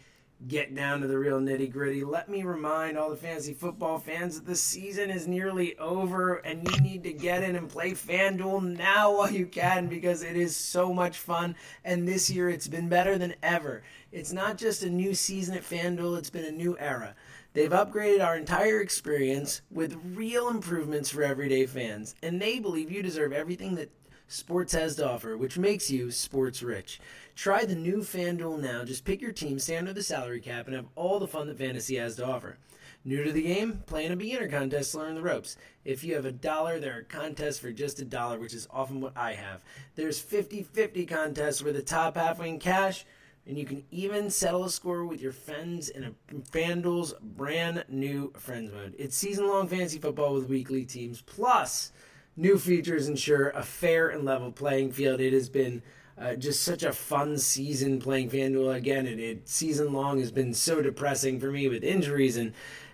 get 0.48 0.74
down 0.74 1.00
to 1.00 1.06
the 1.06 1.18
real 1.18 1.40
nitty 1.40 1.70
gritty, 1.72 2.04
let 2.04 2.28
me 2.28 2.42
remind 2.42 2.98
all 2.98 3.10
the 3.10 3.16
fantasy 3.16 3.54
football 3.54 3.98
fans 3.98 4.36
that 4.36 4.46
the 4.46 4.56
season 4.56 5.10
is 5.10 5.26
nearly 5.26 5.76
over 5.78 6.36
and 6.36 6.68
you 6.68 6.80
need 6.80 7.02
to 7.02 7.12
get 7.12 7.42
in 7.42 7.56
and 7.56 7.68
play 7.68 7.92
FanDuel 7.92 8.76
now 8.76 9.16
while 9.16 9.30
you 9.30 9.46
can 9.46 9.86
because 9.86 10.22
it 10.22 10.36
is 10.36 10.56
so 10.56 10.92
much 10.92 11.18
fun. 11.18 11.56
And 11.84 12.06
this 12.06 12.30
year 12.30 12.50
it's 12.50 12.68
been 12.68 12.88
better 12.88 13.18
than 13.18 13.34
ever. 13.42 13.82
It's 14.12 14.32
not 14.32 14.58
just 14.58 14.82
a 14.82 14.90
new 14.90 15.14
season 15.14 15.56
at 15.56 15.62
FanDuel, 15.62 16.18
it's 16.18 16.30
been 16.30 16.44
a 16.44 16.52
new 16.52 16.76
era. 16.78 17.14
They've 17.54 17.70
upgraded 17.70 18.24
our 18.24 18.36
entire 18.36 18.80
experience 18.80 19.62
with 19.70 19.96
real 20.14 20.48
improvements 20.48 21.08
for 21.08 21.22
everyday 21.22 21.66
fans, 21.66 22.16
and 22.20 22.42
they 22.42 22.58
believe 22.58 22.90
you 22.90 23.00
deserve 23.00 23.32
everything 23.32 23.76
that 23.76 23.90
sports 24.34 24.72
has 24.72 24.96
to 24.96 25.08
offer, 25.08 25.36
which 25.36 25.56
makes 25.56 25.90
you 25.90 26.10
sports 26.10 26.62
rich. 26.62 27.00
Try 27.36 27.64
the 27.64 27.74
new 27.74 27.98
FanDuel 27.98 28.60
now. 28.60 28.84
Just 28.84 29.04
pick 29.04 29.20
your 29.20 29.32
team, 29.32 29.58
stay 29.58 29.76
under 29.76 29.92
the 29.92 30.02
salary 30.02 30.40
cap, 30.40 30.66
and 30.66 30.74
have 30.74 30.88
all 30.96 31.18
the 31.18 31.28
fun 31.28 31.46
that 31.46 31.58
fantasy 31.58 31.96
has 31.96 32.16
to 32.16 32.26
offer. 32.26 32.58
New 33.04 33.22
to 33.22 33.32
the 33.32 33.42
game? 33.42 33.82
Play 33.86 34.06
in 34.06 34.12
a 34.12 34.16
beginner 34.16 34.48
contest 34.48 34.92
to 34.92 34.98
learn 34.98 35.14
the 35.14 35.22
ropes. 35.22 35.56
If 35.84 36.02
you 36.02 36.14
have 36.14 36.24
a 36.24 36.32
dollar, 36.32 36.80
there 36.80 36.98
are 36.98 37.02
contests 37.02 37.58
for 37.58 37.70
just 37.70 38.00
a 38.00 38.04
dollar, 38.04 38.38
which 38.38 38.54
is 38.54 38.66
often 38.70 39.00
what 39.00 39.16
I 39.16 39.34
have. 39.34 39.62
There's 39.94 40.18
50 40.18 40.62
50 40.62 41.06
contests 41.06 41.62
where 41.62 41.72
the 41.72 41.82
top 41.82 42.16
half 42.16 42.38
win 42.38 42.58
cash, 42.58 43.04
and 43.46 43.58
you 43.58 43.66
can 43.66 43.84
even 43.90 44.30
settle 44.30 44.64
a 44.64 44.70
score 44.70 45.04
with 45.04 45.20
your 45.20 45.32
friends 45.32 45.90
in 45.90 46.04
a 46.04 46.34
FanDuel's 46.50 47.14
brand 47.20 47.84
new 47.88 48.32
Friends 48.38 48.72
Mode. 48.72 48.94
It's 48.98 49.16
season 49.16 49.46
long 49.46 49.68
fantasy 49.68 49.98
football 49.98 50.34
with 50.34 50.48
weekly 50.48 50.84
teams, 50.84 51.20
plus 51.20 51.92
new 52.36 52.58
features 52.58 53.08
ensure 53.08 53.50
a 53.50 53.62
fair 53.62 54.08
and 54.08 54.24
level 54.24 54.50
playing 54.52 54.92
field. 54.92 55.20
It 55.20 55.32
has 55.32 55.48
been 55.48 55.82
uh, 56.18 56.34
just 56.34 56.62
such 56.62 56.82
a 56.82 56.92
fun 56.92 57.38
season 57.38 58.00
playing 58.00 58.30
FanDuel 58.30 58.74
again. 58.74 59.06
It, 59.06 59.18
it 59.18 59.48
season 59.48 59.92
long 59.92 60.20
has 60.20 60.30
been 60.30 60.54
so 60.54 60.80
depressing 60.82 61.40
for 61.40 61.50
me 61.50 61.68
with 61.68 61.82
injuries 61.82 62.36
and 62.36 62.52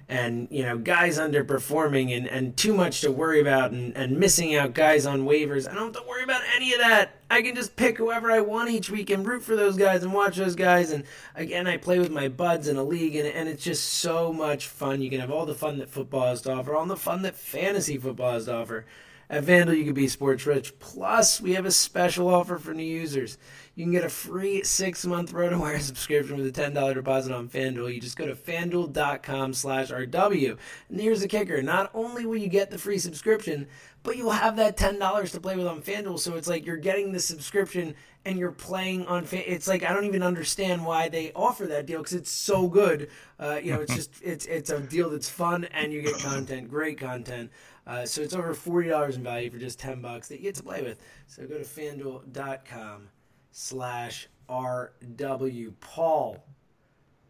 and 0.09 0.49
you 0.51 0.65
know 0.65 0.77
guys 0.77 1.21
underperforming 1.21 2.15
and, 2.15 2.27
and 2.27 2.57
too 2.57 2.75
much 2.75 3.01
to 3.01 3.13
worry 3.13 3.41
about 3.41 3.71
and, 3.71 3.97
and 3.97 4.19
missing 4.19 4.57
out 4.57 4.75
guys 4.75 5.07
on 5.07 5.25
waivers. 5.25 5.71
I 5.71 5.75
don't 5.75 5.95
have 5.95 6.03
to 6.03 6.09
worry 6.09 6.25
about 6.25 6.43
any 6.57 6.73
of 6.73 6.81
that. 6.81 7.15
I 7.31 7.43
can 7.43 7.55
just 7.55 7.77
pick 7.77 7.97
whoever 7.97 8.33
I 8.33 8.41
want 8.41 8.71
each 8.71 8.91
week 8.91 9.09
and 9.11 9.25
root 9.25 9.43
for 9.43 9.55
those 9.55 9.77
guys 9.77 10.03
and 10.03 10.13
watch 10.13 10.37
those 10.37 10.57
guys. 10.57 10.91
And 10.91 11.05
again, 11.37 11.69
I 11.69 11.77
play 11.77 12.01
with 12.01 12.11
my 12.11 12.27
buds 12.27 12.67
in 12.67 12.77
a 12.77 12.83
league, 12.83 13.15
and, 13.15 13.29
and 13.29 13.49
it's 13.49 13.63
just 13.63 13.85
so 13.85 14.33
much 14.33 14.67
fun. 14.67 15.01
You 15.01 15.11
can 15.11 15.21
have 15.21 15.31
all 15.31 15.47
the 15.47 15.55
fun 15.55 15.79
that 15.79 15.89
football 15.89 16.27
has 16.27 16.43
to 16.43 16.53
offer, 16.53 16.75
all 16.75 16.87
the 16.87 16.97
fun 16.97 17.23
that 17.23 17.37
fantasy 17.37 17.97
football 17.97 18.33
has 18.33 18.47
to 18.47 18.55
offer. 18.55 18.87
At 19.31 19.45
FanDuel, 19.45 19.79
you 19.79 19.85
can 19.85 19.95
be 19.95 20.09
sports 20.09 20.45
rich. 20.45 20.77
Plus, 20.81 21.41
we 21.41 21.53
have 21.53 21.65
a 21.65 21.71
special 21.71 22.27
offer 22.27 22.59
for 22.59 22.75
new 22.75 22.83
users. 22.83 23.39
You 23.77 23.85
can 23.85 23.93
get 23.93 24.03
a 24.03 24.09
free 24.09 24.65
six-month 24.65 25.33
RotoWire 25.33 25.81
subscription 25.81 26.37
with 26.37 26.49
a 26.49 26.51
$10 26.51 26.95
deposit 26.95 27.33
on 27.33 27.49
FanDuel. 27.49 27.95
You 27.95 28.01
just 28.01 28.17
go 28.17 28.27
to 28.27 28.35
FanDuel.com 28.35 29.55
slash 29.55 29.93
RW. 29.93 30.59
And 30.89 31.01
here's 31.01 31.21
the 31.21 31.29
kicker. 31.29 31.63
Not 31.63 31.93
only 31.95 32.27
will 32.27 32.39
you 32.39 32.49
get 32.49 32.73
the 32.73 32.79
free 32.79 32.99
subscription, 32.99 33.69
but 34.03 34.17
you'll 34.17 34.31
have 34.33 34.57
that 34.57 34.77
$10 34.77 35.31
to 35.31 35.41
play 35.41 35.55
with 35.55 35.69
on 35.69 35.81
FanDuel. 35.81 36.19
So 36.19 36.35
it's 36.35 36.49
like 36.49 36.67
you're 36.67 36.77
getting 36.77 37.13
the 37.13 37.21
subscription 37.21 37.95
and 38.25 38.39
you're 38.39 38.53
playing 38.53 39.07
on 39.07 39.25
fan- 39.25 39.45
it's 39.47 39.69
like 39.69 39.83
I 39.83 39.95
don't 39.95 40.05
even 40.05 40.23
understand 40.23 40.85
why 40.85 41.09
they 41.09 41.33
offer 41.35 41.67
that 41.67 41.87
deal 41.87 41.99
because 41.99 42.15
it's 42.15 42.31
so 42.31 42.69
good. 42.69 43.09
Uh, 43.39 43.61
you 43.63 43.73
know, 43.73 43.81
it's 43.81 43.95
just 43.97 44.11
it's 44.23 44.47
it's 44.47 44.71
a 44.71 44.81
deal 44.81 45.11
that's 45.11 45.29
fun 45.29 45.65
and 45.67 45.93
you 45.93 46.03
get 46.03 46.19
content, 46.19 46.69
great 46.69 46.99
content. 46.99 47.51
Uh, 47.91 48.07
so 48.07 48.23
it's 48.23 48.35
over 48.35 48.55
forty 48.55 48.89
dollars 48.89 49.17
in 49.17 49.25
value 49.25 49.51
for 49.51 49.59
just 49.59 49.81
ten 49.81 50.01
bucks 50.01 50.29
that 50.29 50.37
you 50.37 50.45
get 50.45 50.55
to 50.55 50.63
play 50.63 50.81
with. 50.81 50.97
So 51.27 51.45
go 51.45 51.59
to 51.59 51.65
FanDuel.com 51.65 53.09
slash 53.51 54.29
RW. 54.49 55.73
Paul, 55.81 56.45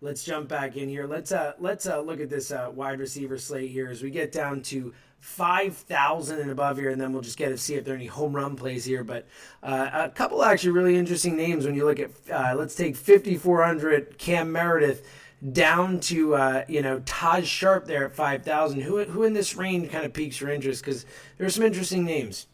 let's 0.02 0.22
jump 0.22 0.48
back 0.48 0.76
in 0.76 0.90
here. 0.90 1.06
Let's 1.06 1.32
uh 1.32 1.54
let's 1.58 1.86
uh 1.86 2.00
look 2.00 2.20
at 2.20 2.28
this 2.28 2.50
uh, 2.50 2.70
wide 2.74 3.00
receiver 3.00 3.38
slate 3.38 3.70
here 3.70 3.88
as 3.88 4.02
we 4.02 4.10
get 4.10 4.32
down 4.32 4.60
to 4.64 4.92
five 5.18 5.74
thousand 5.74 6.40
and 6.40 6.50
above 6.50 6.76
here, 6.76 6.90
and 6.90 7.00
then 7.00 7.14
we'll 7.14 7.22
just 7.22 7.38
get 7.38 7.48
to 7.48 7.56
see 7.56 7.76
if 7.76 7.86
there 7.86 7.94
are 7.94 7.96
any 7.96 8.06
home 8.06 8.36
run 8.36 8.54
plays 8.54 8.84
here. 8.84 9.02
But 9.02 9.26
uh, 9.62 9.88
a 9.94 10.10
couple 10.10 10.44
actually 10.44 10.72
really 10.72 10.96
interesting 10.96 11.36
names 11.36 11.64
when 11.64 11.74
you 11.74 11.86
look 11.86 12.00
at. 12.00 12.10
Uh, 12.30 12.54
let's 12.54 12.74
take 12.74 12.96
fifty 12.96 13.38
four 13.38 13.64
hundred 13.64 14.18
Cam 14.18 14.52
Meredith 14.52 15.06
down 15.52 16.00
to 16.00 16.34
uh, 16.34 16.64
you 16.68 16.82
know 16.82 17.00
Tajae 17.00 17.44
Sharpe 17.44 17.86
there 17.86 18.04
at 18.04 18.14
five 18.14 18.42
thousand. 18.44 18.80
Who 18.82 19.04
who 19.04 19.24
in 19.24 19.32
this 19.32 19.56
range 19.56 19.90
kind 19.90 20.04
of 20.04 20.12
piques 20.12 20.40
your 20.40 20.50
interest? 20.50 20.84
Because 20.84 21.06
there's 21.38 21.54
some 21.54 21.64
interesting 21.64 22.04
names. 22.04 22.46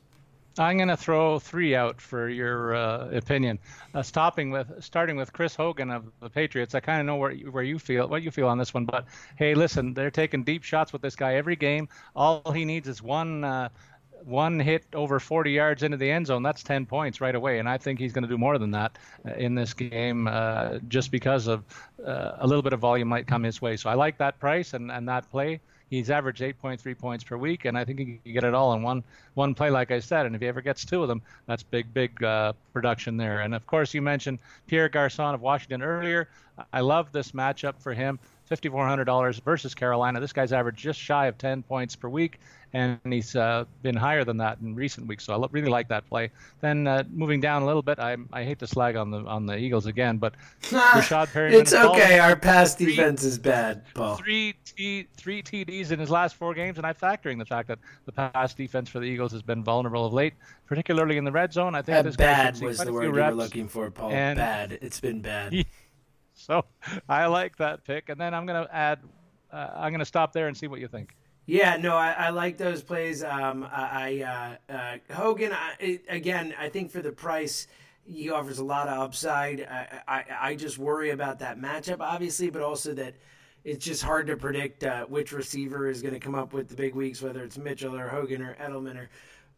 I'm 0.58 0.78
going 0.78 0.88
to 0.88 0.96
throw 0.96 1.38
three 1.38 1.74
out 1.74 2.00
for 2.00 2.30
your 2.30 2.74
uh, 2.74 3.10
opinion. 3.10 3.58
Uh, 3.94 4.02
stopping 4.02 4.50
with 4.50 4.82
starting 4.82 5.16
with 5.16 5.32
Chris 5.32 5.54
Hogan 5.54 5.90
of 5.90 6.10
the 6.20 6.30
Patriots. 6.30 6.74
I 6.74 6.80
kind 6.80 7.00
of 7.00 7.06
know 7.06 7.16
where 7.16 7.32
you, 7.32 7.50
where 7.50 7.62
you 7.62 7.78
feel 7.78 8.08
what 8.08 8.22
you 8.22 8.30
feel 8.30 8.48
on 8.48 8.56
this 8.56 8.72
one, 8.72 8.86
but 8.86 9.06
hey, 9.36 9.54
listen, 9.54 9.92
they're 9.92 10.10
taking 10.10 10.44
deep 10.44 10.62
shots 10.62 10.92
with 10.92 11.02
this 11.02 11.14
guy 11.14 11.34
every 11.34 11.56
game. 11.56 11.88
All 12.14 12.52
he 12.52 12.64
needs 12.64 12.88
is 12.88 13.02
one. 13.02 13.44
Uh, 13.44 13.68
one 14.26 14.58
hit 14.58 14.84
over 14.92 15.20
40 15.20 15.52
yards 15.52 15.82
into 15.82 15.96
the 15.96 16.10
end 16.10 16.26
zone, 16.26 16.42
that's 16.42 16.62
10 16.62 16.84
points 16.86 17.20
right 17.20 17.34
away. 17.34 17.58
And 17.60 17.68
I 17.68 17.78
think 17.78 17.98
he's 17.98 18.12
going 18.12 18.24
to 18.24 18.28
do 18.28 18.36
more 18.36 18.58
than 18.58 18.72
that 18.72 18.98
uh, 19.26 19.34
in 19.34 19.54
this 19.54 19.72
game 19.72 20.26
uh, 20.26 20.78
just 20.88 21.10
because 21.10 21.46
of 21.46 21.64
uh, 22.04 22.32
a 22.38 22.46
little 22.46 22.62
bit 22.62 22.72
of 22.72 22.80
volume 22.80 23.08
might 23.08 23.26
come 23.26 23.44
his 23.44 23.62
way. 23.62 23.76
So 23.76 23.88
I 23.88 23.94
like 23.94 24.18
that 24.18 24.38
price 24.40 24.74
and, 24.74 24.90
and 24.90 25.08
that 25.08 25.30
play. 25.30 25.60
He's 25.88 26.10
averaged 26.10 26.42
8.3 26.42 26.98
points 26.98 27.22
per 27.22 27.36
week, 27.36 27.64
and 27.64 27.78
I 27.78 27.84
think 27.84 28.00
he 28.00 28.04
can 28.04 28.32
get 28.32 28.42
it 28.42 28.54
all 28.54 28.72
in 28.72 28.82
one 28.82 29.04
one 29.34 29.54
play, 29.54 29.70
like 29.70 29.92
I 29.92 30.00
said. 30.00 30.26
And 30.26 30.34
if 30.34 30.40
he 30.40 30.48
ever 30.48 30.60
gets 30.60 30.84
two 30.84 31.02
of 31.02 31.08
them, 31.08 31.22
that's 31.46 31.62
big, 31.62 31.94
big 31.94 32.20
uh, 32.24 32.54
production 32.72 33.16
there. 33.16 33.42
And 33.42 33.54
of 33.54 33.64
course, 33.68 33.94
you 33.94 34.02
mentioned 34.02 34.40
Pierre 34.66 34.88
Garcon 34.88 35.34
of 35.34 35.42
Washington 35.42 35.82
earlier. 35.82 36.28
I 36.72 36.80
love 36.80 37.12
this 37.12 37.32
matchup 37.32 37.80
for 37.80 37.94
him. 37.94 38.18
$5,400 38.50 39.40
versus 39.42 39.74
Carolina. 39.74 40.20
This 40.20 40.32
guy's 40.32 40.52
averaged 40.52 40.78
just 40.78 41.00
shy 41.00 41.26
of 41.26 41.36
10 41.38 41.62
points 41.62 41.96
per 41.96 42.08
week, 42.08 42.38
and 42.72 42.98
he's 43.04 43.34
uh, 43.34 43.64
been 43.82 43.96
higher 43.96 44.24
than 44.24 44.36
that 44.36 44.58
in 44.60 44.74
recent 44.74 45.06
weeks. 45.06 45.24
So 45.24 45.42
I 45.42 45.46
really 45.50 45.70
like 45.70 45.88
that 45.88 46.06
play. 46.08 46.30
Then 46.60 46.86
uh, 46.86 47.04
moving 47.10 47.40
down 47.40 47.62
a 47.62 47.66
little 47.66 47.82
bit, 47.82 47.98
I, 47.98 48.16
I 48.32 48.44
hate 48.44 48.58
to 48.60 48.66
slag 48.66 48.96
on 48.96 49.10
the 49.10 49.18
on 49.20 49.46
the 49.46 49.56
Eagles 49.56 49.86
again, 49.86 50.18
but 50.18 50.34
Rashad 50.62 51.28
Perriman. 51.28 51.60
it's 51.60 51.72
okay. 51.72 52.18
Our 52.18 52.36
pass 52.36 52.74
defense 52.74 53.24
is 53.24 53.38
bad, 53.38 53.82
Paul. 53.94 54.16
Three 54.16 54.54
T, 54.64 55.06
three 55.16 55.42
TDs 55.42 55.90
in 55.90 55.98
his 55.98 56.10
last 56.10 56.36
four 56.36 56.54
games, 56.54 56.76
and 56.76 56.86
I'm 56.86 56.94
factoring 56.94 57.38
the 57.38 57.46
fact 57.46 57.68
that 57.68 57.78
the 58.04 58.12
pass 58.12 58.54
defense 58.54 58.88
for 58.88 59.00
the 59.00 59.06
Eagles 59.06 59.32
has 59.32 59.42
been 59.42 59.64
vulnerable 59.64 60.04
of 60.04 60.12
late, 60.12 60.34
particularly 60.66 61.16
in 61.16 61.24
the 61.24 61.32
red 61.32 61.52
zone. 61.52 61.74
I 61.74 61.82
think 61.82 61.98
uh, 61.98 62.02
this 62.02 62.16
bad 62.16 62.60
was 62.60 62.78
the 62.78 62.92
word 62.92 63.04
you 63.04 63.12
were 63.12 63.30
looking 63.32 63.68
for, 63.68 63.90
Paul. 63.90 64.10
And 64.10 64.36
bad. 64.36 64.78
It's 64.82 65.00
been 65.00 65.20
bad. 65.20 65.52
He, 65.56 65.66
so 66.46 66.64
I 67.08 67.26
like 67.26 67.56
that 67.56 67.84
pick, 67.84 68.08
and 68.08 68.20
then 68.20 68.34
I'm 68.34 68.46
going 68.46 68.64
to 68.64 68.74
add. 68.74 69.00
Uh, 69.50 69.70
I'm 69.74 69.90
going 69.90 70.00
to 70.00 70.04
stop 70.04 70.32
there 70.32 70.48
and 70.48 70.56
see 70.56 70.66
what 70.66 70.80
you 70.80 70.88
think. 70.88 71.16
Yeah, 71.46 71.76
no, 71.76 71.96
I, 71.96 72.10
I 72.10 72.30
like 72.30 72.58
those 72.58 72.82
plays. 72.82 73.22
Um, 73.22 73.66
I 73.70 74.56
uh, 74.68 74.72
uh, 74.72 75.14
Hogan 75.14 75.52
I, 75.52 76.00
again. 76.08 76.54
I 76.58 76.68
think 76.68 76.90
for 76.90 77.00
the 77.00 77.12
price, 77.12 77.68
he 78.04 78.30
offers 78.30 78.58
a 78.58 78.64
lot 78.64 78.88
of 78.88 78.98
upside. 78.98 79.60
I, 79.62 80.02
I, 80.08 80.24
I 80.40 80.54
just 80.56 80.76
worry 80.76 81.10
about 81.10 81.38
that 81.38 81.58
matchup, 81.58 82.00
obviously, 82.00 82.50
but 82.50 82.62
also 82.62 82.94
that 82.94 83.14
it's 83.64 83.84
just 83.84 84.02
hard 84.02 84.26
to 84.26 84.36
predict 84.36 84.84
uh, 84.84 85.06
which 85.06 85.32
receiver 85.32 85.88
is 85.88 86.02
going 86.02 86.14
to 86.14 86.20
come 86.20 86.34
up 86.34 86.52
with 86.52 86.68
the 86.68 86.76
big 86.76 86.94
weeks, 86.94 87.22
whether 87.22 87.42
it's 87.42 87.58
Mitchell 87.58 87.96
or 87.96 88.08
Hogan 88.08 88.42
or 88.42 88.56
Edelman 88.60 88.96
or 88.96 89.08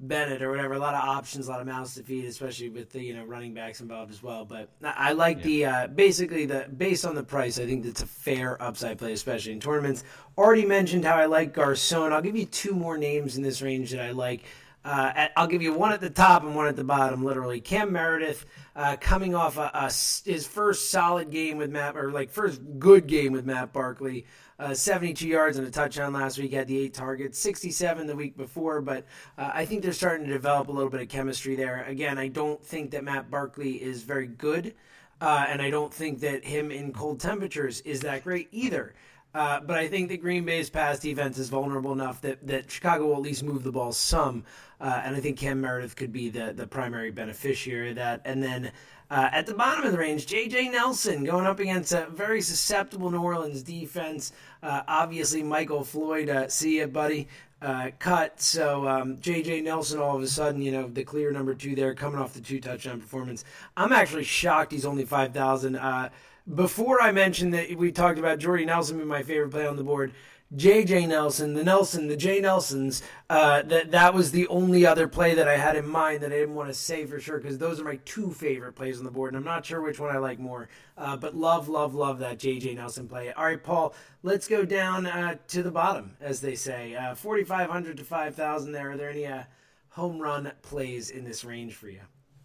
Bennett 0.00 0.42
or 0.42 0.50
whatever. 0.50 0.74
A 0.74 0.78
lot 0.78 0.94
of 0.94 1.02
options, 1.02 1.48
a 1.48 1.50
lot 1.50 1.60
of 1.60 1.66
mouths 1.66 1.94
to 1.94 2.02
feed, 2.02 2.24
especially 2.24 2.68
with 2.68 2.90
the 2.90 3.02
you 3.02 3.14
know 3.14 3.24
running 3.24 3.52
backs 3.52 3.80
involved 3.80 4.12
as 4.12 4.22
well. 4.22 4.44
But 4.44 4.68
I 4.82 5.12
like 5.12 5.38
yeah. 5.38 5.44
the 5.44 5.66
uh, 5.66 5.86
basically 5.88 6.46
the 6.46 6.68
based 6.76 7.04
on 7.04 7.14
the 7.14 7.22
price. 7.22 7.58
I 7.58 7.66
think 7.66 7.84
it's 7.84 8.02
a 8.02 8.06
fair 8.06 8.60
upside 8.62 8.98
play, 8.98 9.12
especially 9.12 9.52
in 9.52 9.60
tournaments. 9.60 10.04
Already 10.36 10.64
mentioned 10.64 11.04
how 11.04 11.16
I 11.16 11.26
like 11.26 11.52
Garcon. 11.52 12.12
I'll 12.12 12.22
give 12.22 12.36
you 12.36 12.46
two 12.46 12.74
more 12.74 12.96
names 12.96 13.36
in 13.36 13.42
this 13.42 13.60
range 13.60 13.90
that 13.90 14.00
I 14.00 14.12
like. 14.12 14.44
Uh, 14.84 15.12
at, 15.14 15.32
I'll 15.36 15.48
give 15.48 15.62
you 15.62 15.74
one 15.74 15.92
at 15.92 16.00
the 16.00 16.08
top 16.08 16.44
and 16.44 16.54
one 16.54 16.68
at 16.68 16.76
the 16.76 16.84
bottom, 16.84 17.24
literally. 17.24 17.60
Cam 17.60 17.92
Meredith 17.92 18.46
uh, 18.78 18.96
coming 19.00 19.34
off 19.34 19.58
a, 19.58 19.70
a, 19.74 19.86
his 20.24 20.46
first 20.46 20.88
solid 20.88 21.30
game 21.30 21.58
with 21.58 21.68
Matt, 21.68 21.96
or 21.96 22.12
like 22.12 22.30
first 22.30 22.60
good 22.78 23.08
game 23.08 23.32
with 23.32 23.44
Matt 23.44 23.72
Barkley. 23.72 24.24
Uh, 24.56 24.72
72 24.72 25.26
yards 25.26 25.58
and 25.58 25.66
a 25.66 25.70
touchdown 25.70 26.12
last 26.12 26.38
week. 26.38 26.52
Had 26.52 26.68
the 26.68 26.78
eight 26.78 26.94
targets, 26.94 27.40
67 27.40 28.06
the 28.06 28.14
week 28.14 28.36
before. 28.36 28.80
But 28.80 29.04
uh, 29.36 29.50
I 29.52 29.64
think 29.64 29.82
they're 29.82 29.92
starting 29.92 30.28
to 30.28 30.32
develop 30.32 30.68
a 30.68 30.72
little 30.72 30.90
bit 30.90 31.00
of 31.00 31.08
chemistry 31.08 31.56
there. 31.56 31.82
Again, 31.88 32.18
I 32.18 32.28
don't 32.28 32.64
think 32.64 32.92
that 32.92 33.02
Matt 33.02 33.32
Barkley 33.32 33.82
is 33.82 34.04
very 34.04 34.28
good, 34.28 34.74
uh, 35.20 35.46
and 35.48 35.60
I 35.60 35.70
don't 35.70 35.92
think 35.92 36.20
that 36.20 36.44
him 36.44 36.70
in 36.70 36.92
cold 36.92 37.18
temperatures 37.18 37.80
is 37.80 38.00
that 38.02 38.22
great 38.22 38.46
either. 38.52 38.94
Uh, 39.38 39.60
but 39.60 39.78
I 39.78 39.86
think 39.86 40.08
that 40.08 40.20
Green 40.20 40.44
Bay's 40.44 40.68
pass 40.68 40.98
defense 40.98 41.38
is 41.38 41.48
vulnerable 41.48 41.92
enough 41.92 42.20
that, 42.22 42.44
that 42.44 42.68
Chicago 42.68 43.06
will 43.06 43.14
at 43.14 43.22
least 43.22 43.44
move 43.44 43.62
the 43.62 43.70
ball 43.70 43.92
some. 43.92 44.42
Uh, 44.80 45.00
and 45.04 45.14
I 45.14 45.20
think 45.20 45.38
Cam 45.38 45.60
Meredith 45.60 45.94
could 45.94 46.12
be 46.12 46.28
the, 46.28 46.52
the 46.52 46.66
primary 46.66 47.12
beneficiary 47.12 47.90
of 47.90 47.96
that. 47.96 48.20
And 48.24 48.42
then 48.42 48.72
uh, 49.12 49.28
at 49.30 49.46
the 49.46 49.54
bottom 49.54 49.84
of 49.84 49.92
the 49.92 49.98
range, 49.98 50.26
J.J. 50.26 50.70
Nelson 50.70 51.22
going 51.22 51.46
up 51.46 51.60
against 51.60 51.92
a 51.92 52.08
very 52.10 52.40
susceptible 52.40 53.12
New 53.12 53.22
Orleans 53.22 53.62
defense. 53.62 54.32
Uh, 54.60 54.82
obviously, 54.88 55.44
Michael 55.44 55.84
Floyd, 55.84 56.28
uh, 56.28 56.48
see 56.48 56.80
ya, 56.80 56.86
buddy, 56.86 57.28
uh, 57.62 57.92
cut. 58.00 58.40
So 58.40 58.88
um, 58.88 59.20
J.J. 59.20 59.60
Nelson, 59.60 60.00
all 60.00 60.16
of 60.16 60.22
a 60.22 60.26
sudden, 60.26 60.60
you 60.60 60.72
know, 60.72 60.88
the 60.88 61.04
clear 61.04 61.30
number 61.30 61.54
two 61.54 61.76
there, 61.76 61.94
coming 61.94 62.18
off 62.18 62.34
the 62.34 62.40
two 62.40 62.58
touchdown 62.60 63.00
performance. 63.00 63.44
I'm 63.76 63.92
actually 63.92 64.24
shocked 64.24 64.72
he's 64.72 64.84
only 64.84 65.04
5,000. 65.04 65.76
Uh, 65.76 66.08
before 66.54 67.00
I 67.00 67.12
mentioned 67.12 67.52
that 67.54 67.76
we 67.76 67.92
talked 67.92 68.18
about 68.18 68.38
Jordy 68.38 68.64
Nelson 68.64 68.96
being 68.96 69.08
my 69.08 69.22
favorite 69.22 69.50
play 69.50 69.66
on 69.66 69.76
the 69.76 69.84
board, 69.84 70.12
J.J. 70.56 71.06
Nelson, 71.06 71.52
the 71.52 71.62
Nelson, 71.62 72.08
the 72.08 72.16
J. 72.16 72.40
Nelsons, 72.40 73.02
uh, 73.28 73.60
that 73.62 73.90
that 73.90 74.14
was 74.14 74.30
the 74.30 74.48
only 74.48 74.86
other 74.86 75.06
play 75.06 75.34
that 75.34 75.46
I 75.46 75.58
had 75.58 75.76
in 75.76 75.86
mind 75.86 76.22
that 76.22 76.32
I 76.32 76.36
didn't 76.36 76.54
want 76.54 76.70
to 76.70 76.74
say 76.74 77.04
for 77.04 77.20
sure 77.20 77.38
because 77.38 77.58
those 77.58 77.78
are 77.78 77.84
my 77.84 77.96
two 78.06 78.30
favorite 78.30 78.72
plays 78.72 78.98
on 78.98 79.04
the 79.04 79.10
board, 79.10 79.34
and 79.34 79.36
I'm 79.36 79.44
not 79.44 79.66
sure 79.66 79.82
which 79.82 80.00
one 80.00 80.14
I 80.14 80.18
like 80.18 80.38
more. 80.38 80.70
Uh, 80.96 81.18
but 81.18 81.36
love, 81.36 81.68
love, 81.68 81.94
love 81.94 82.18
that 82.20 82.38
J.J. 82.38 82.74
Nelson 82.74 83.08
play. 83.08 83.30
All 83.32 83.44
right, 83.44 83.62
Paul, 83.62 83.94
let's 84.22 84.48
go 84.48 84.64
down 84.64 85.04
uh, 85.06 85.36
to 85.48 85.62
the 85.62 85.70
bottom, 85.70 86.16
as 86.18 86.40
they 86.40 86.54
say. 86.54 86.94
Uh, 86.94 87.14
4,500 87.14 87.98
to 87.98 88.04
5,000 88.04 88.72
there. 88.72 88.92
Are 88.92 88.96
there 88.96 89.10
any 89.10 89.26
uh, 89.26 89.42
home 89.90 90.18
run 90.18 90.50
plays 90.62 91.10
in 91.10 91.24
this 91.24 91.44
range 91.44 91.74
for 91.74 91.90
you? 91.90 92.00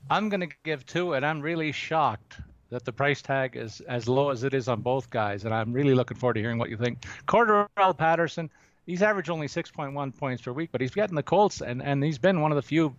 I'm 0.09 0.27
going 0.27 0.41
to 0.41 0.55
give 0.65 0.85
two, 0.85 1.13
and 1.13 1.25
I'm 1.25 1.39
really 1.39 1.71
shocked 1.71 2.39
that 2.73 2.85
the 2.85 2.91
price 2.91 3.21
tag 3.21 3.55
is 3.55 3.81
as 3.81 4.07
low 4.07 4.31
as 4.31 4.43
it 4.43 4.53
is 4.53 4.67
on 4.67 4.81
both 4.81 5.09
guys, 5.11 5.45
and 5.45 5.53
I'm 5.53 5.71
really 5.71 5.93
looking 5.93 6.17
forward 6.17 6.33
to 6.33 6.39
hearing 6.39 6.57
what 6.57 6.71
you 6.71 6.77
think. 6.77 7.01
Cordarrelle 7.27 7.95
Patterson, 7.95 8.49
he's 8.87 9.03
averaged 9.03 9.29
only 9.29 9.47
6.1 9.47 10.17
points 10.17 10.41
per 10.41 10.51
week, 10.51 10.69
but 10.71 10.81
he's 10.81 10.91
getting 10.91 11.15
the 11.15 11.21
Colts, 11.21 11.61
and, 11.61 11.83
and 11.83 12.03
he's 12.03 12.17
been 12.17 12.41
one 12.41 12.51
of 12.51 12.55
the 12.55 12.63
few 12.63 12.95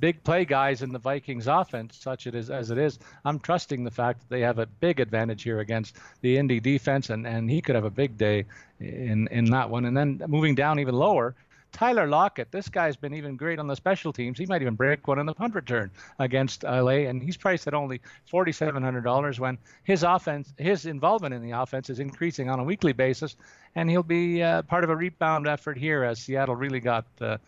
big 0.00 0.22
play 0.22 0.44
guys 0.44 0.82
in 0.82 0.92
the 0.92 0.98
Vikings 0.98 1.46
offense, 1.46 1.96
such 1.96 2.26
it 2.26 2.34
is 2.34 2.50
as 2.50 2.70
it 2.70 2.76
is. 2.76 2.98
I'm 3.24 3.38
trusting 3.38 3.84
the 3.84 3.90
fact 3.90 4.20
that 4.20 4.28
they 4.28 4.42
have 4.42 4.58
a 4.58 4.66
big 4.66 5.00
advantage 5.00 5.42
here 5.42 5.60
against 5.60 5.96
the 6.20 6.36
Indy 6.36 6.60
defense, 6.60 7.08
and, 7.08 7.26
and 7.26 7.50
he 7.50 7.62
could 7.62 7.74
have 7.74 7.84
a 7.84 7.90
big 7.90 8.18
day 8.18 8.44
in, 8.80 9.28
in 9.28 9.46
that 9.46 9.70
one. 9.70 9.86
And 9.86 9.96
then 9.96 10.20
moving 10.28 10.54
down 10.54 10.78
even 10.78 10.94
lower, 10.94 11.34
Tyler 11.72 12.06
Lockett, 12.06 12.50
this 12.50 12.68
guy's 12.68 12.96
been 12.96 13.14
even 13.14 13.36
great 13.36 13.58
on 13.58 13.66
the 13.66 13.76
special 13.76 14.12
teams. 14.12 14.38
He 14.38 14.46
might 14.46 14.62
even 14.62 14.74
break 14.74 15.06
one 15.06 15.18
in 15.18 15.26
the 15.26 15.34
punt 15.34 15.54
return 15.54 15.90
against 16.18 16.62
LA, 16.62 17.04
and 17.06 17.22
he's 17.22 17.36
priced 17.36 17.66
at 17.66 17.74
only 17.74 18.00
$4,700 18.32 19.38
when 19.38 19.58
his 19.84 20.02
offense, 20.02 20.54
his 20.56 20.86
involvement 20.86 21.34
in 21.34 21.42
the 21.42 21.50
offense 21.50 21.90
is 21.90 21.98
increasing 21.98 22.48
on 22.48 22.60
a 22.60 22.64
weekly 22.64 22.92
basis, 22.92 23.36
and 23.74 23.90
he'll 23.90 24.02
be 24.02 24.42
uh, 24.42 24.62
part 24.62 24.84
of 24.84 24.90
a 24.90 24.96
rebound 24.96 25.46
effort 25.46 25.76
here 25.76 26.02
as 26.04 26.18
Seattle 26.18 26.56
really 26.56 26.80
got. 26.80 27.06
Uh, 27.20 27.38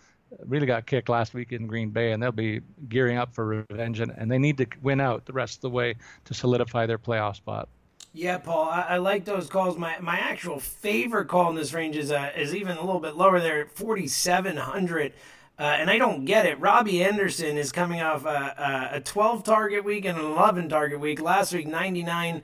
really 0.47 0.67
got 0.67 0.85
kicked 0.85 1.09
last 1.09 1.33
week 1.33 1.53
in 1.53 1.67
Green 1.67 1.89
Bay, 1.89 2.13
and 2.13 2.23
they'll 2.23 2.31
be 2.31 2.61
gearing 2.89 3.17
up 3.17 3.35
for 3.35 3.47
revenge, 3.47 4.01
and, 4.01 4.13
and 4.17 4.31
they 4.31 4.37
need 4.37 4.59
to 4.59 4.67
win 4.83 5.01
out 5.01 5.25
the 5.25 5.33
rest 5.33 5.57
of 5.57 5.61
the 5.63 5.71
way 5.71 5.95
to 6.27 6.35
solidify 6.35 6.85
their 6.85 6.99
playoff 6.99 7.37
spot. 7.37 7.67
Yeah, 8.19 8.39
Paul, 8.39 8.69
I, 8.69 8.81
I, 8.81 8.97
like 8.97 9.25
those 9.25 9.49
calls. 9.49 9.79
My 9.79 9.97
my 10.01 10.19
actual 10.19 10.59
favorite 10.59 11.29
call 11.29 11.51
in 11.51 11.55
this 11.55 11.73
range 11.73 11.97
is 11.97 12.11
uh, 12.11 12.33
is 12.37 12.53
even 12.53 12.77
a 12.77 12.81
little 12.85 12.99
bit 12.99 13.15
lower 13.15 13.39
there 13.39 13.61
at 13.61 13.71
forty 13.71 14.09
seven 14.09 14.57
hundred. 14.57 15.13
Uh, 15.57 15.63
and 15.63 15.89
I 15.89 15.99
don't 15.99 16.25
get 16.25 16.45
it. 16.45 16.59
Robbie 16.59 17.05
Anderson 17.05 17.57
is 17.57 17.71
coming 17.71 18.01
off 18.01 18.25
a, 18.25 18.91
a 18.93 19.01
12 19.01 19.43
target 19.43 19.85
week 19.85 20.05
and 20.05 20.17
an 20.17 20.25
11 20.25 20.69
target 20.69 21.01
week. 21.01 21.21
Last 21.21 21.53
week, 21.53 21.67
99 21.67 22.43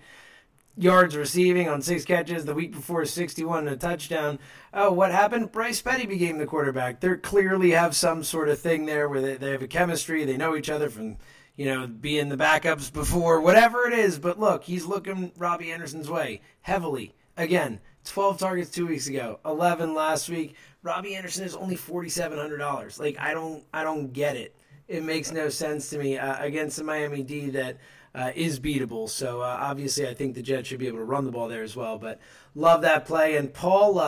yards 0.76 1.14
receiving 1.14 1.68
on 1.68 1.80
six 1.80 2.04
catches. 2.04 2.44
The 2.44 2.54
week 2.54 2.72
before, 2.72 3.04
61 3.04 3.68
and 3.68 3.76
a 3.76 3.76
touchdown. 3.76 4.40
Oh, 4.72 4.92
what 4.92 5.12
happened? 5.12 5.52
Bryce 5.52 5.80
Petty 5.80 6.06
became 6.06 6.38
the 6.38 6.46
quarterback. 6.46 6.98
They 6.98 7.14
clearly 7.14 7.70
have 7.70 7.94
some 7.94 8.24
sort 8.24 8.48
of 8.48 8.58
thing 8.58 8.86
there 8.86 9.08
where 9.08 9.22
they, 9.22 9.36
they 9.36 9.52
have 9.52 9.62
a 9.62 9.68
chemistry. 9.68 10.24
They 10.24 10.36
know 10.36 10.56
each 10.56 10.70
other 10.70 10.90
from 10.90 11.18
you 11.56 11.66
know, 11.66 11.86
being 11.86 12.28
the 12.28 12.36
backups 12.36 12.92
before, 12.92 13.40
whatever 13.40 13.86
it 13.86 13.92
is. 13.92 14.18
But 14.18 14.38
look, 14.38 14.64
he's 14.64 14.84
looking 14.84 15.32
Robbie 15.36 15.72
Anderson's 15.72 16.10
way 16.10 16.40
heavily. 16.62 17.14
Again, 17.36 17.80
12 18.04 18.38
targets 18.38 18.70
two 18.70 18.86
weeks 18.86 19.08
ago, 19.08 19.40
11 19.44 19.94
last 19.94 20.28
week. 20.28 20.54
Robbie 20.82 21.14
Anderson 21.14 21.44
is 21.44 21.56
only 21.56 21.76
$4,700. 21.76 23.00
Like, 23.00 23.18
I 23.18 23.32
don't, 23.32 23.64
I 23.72 23.82
don't 23.82 24.12
get 24.12 24.36
it. 24.36 24.54
It 24.86 25.02
makes 25.02 25.32
no 25.32 25.48
sense 25.48 25.88
to 25.90 25.98
me 25.98 26.18
uh, 26.18 26.44
against 26.44 26.76
the 26.76 26.84
Miami 26.84 27.22
D 27.22 27.50
that 27.50 27.78
uh, 28.14 28.32
is 28.34 28.60
beatable. 28.60 29.08
So 29.08 29.40
uh, 29.40 29.56
obviously, 29.60 30.06
I 30.06 30.14
think 30.14 30.34
the 30.34 30.42
Jets 30.42 30.68
should 30.68 30.78
be 30.78 30.86
able 30.88 30.98
to 30.98 31.04
run 31.04 31.24
the 31.24 31.32
ball 31.32 31.48
there 31.48 31.62
as 31.62 31.74
well. 31.74 31.98
But 31.98 32.20
love 32.54 32.82
that 32.82 33.06
play. 33.06 33.36
And 33.36 33.52
Paul, 33.52 33.98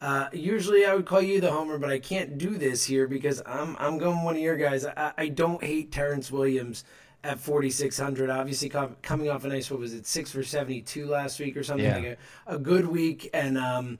uh, 0.00 0.28
usually 0.32 0.84
I 0.84 0.94
would 0.94 1.06
call 1.06 1.22
you 1.22 1.40
the 1.40 1.50
homer, 1.50 1.78
but 1.78 1.90
I 1.90 1.98
can't 1.98 2.36
do 2.36 2.56
this 2.56 2.84
here 2.84 3.06
because 3.06 3.42
I'm 3.46 3.76
I'm 3.78 3.98
going 3.98 4.22
one 4.22 4.36
of 4.36 4.42
your 4.42 4.56
guys. 4.56 4.84
I, 4.84 5.12
I 5.16 5.28
don't 5.28 5.62
hate 5.62 5.92
Terrance 5.92 6.30
Williams 6.30 6.84
at 7.22 7.38
4600. 7.38 8.28
Obviously, 8.28 8.68
coming 8.68 9.30
off 9.30 9.44
a 9.44 9.48
nice 9.48 9.70
what 9.70 9.80
was 9.80 9.94
it 9.94 10.06
six 10.06 10.30
for 10.30 10.42
72 10.42 11.06
last 11.06 11.40
week 11.40 11.56
or 11.56 11.62
something 11.62 11.86
yeah. 11.86 11.96
like 11.96 12.18
a, 12.46 12.56
a 12.56 12.58
good 12.58 12.86
week 12.86 13.30
and 13.32 13.56
um, 13.56 13.98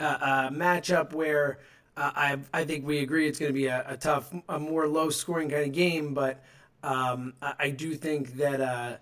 a, 0.00 0.04
a 0.04 0.50
matchup 0.52 1.12
where. 1.12 1.60
Uh, 1.96 2.10
I 2.16 2.38
I 2.52 2.64
think 2.64 2.84
we 2.84 2.98
agree 2.98 3.28
it's 3.28 3.38
going 3.38 3.50
to 3.50 3.54
be 3.54 3.66
a, 3.66 3.84
a, 3.86 3.96
tough, 3.96 4.34
a 4.48 4.58
more 4.58 4.88
low 4.88 5.10
scoring 5.10 5.48
kind 5.48 5.62
of 5.62 5.70
game, 5.70 6.12
but 6.12 6.42
um, 6.82 7.34
I, 7.40 7.54
I, 7.60 7.70
do 7.70 7.94
think 7.94 8.34
that 8.34 8.60
uh, 8.60 8.96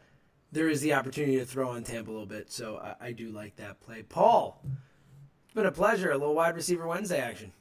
there 0.52 0.68
is 0.68 0.83
the 0.83 0.92
opportunity 0.92 1.38
to 1.38 1.44
throw 1.46 1.70
on 1.70 1.83
Tampa 1.83 2.11
a 2.11 2.12
little 2.12 2.26
bit. 2.26 2.52
So 2.52 2.76
I, 2.76 3.07
I 3.07 3.12
do 3.12 3.31
like 3.31 3.57
that 3.57 3.81
play. 3.81 4.02
Paul, 4.02 4.62
it's 5.52 5.56
been 5.58 5.66
a 5.66 5.70
pleasure. 5.70 6.12
A 6.12 6.16
little 6.16 6.34
wide 6.34 6.56
receiver 6.56 6.86
Wednesday 6.86 7.20
action. 7.20 7.52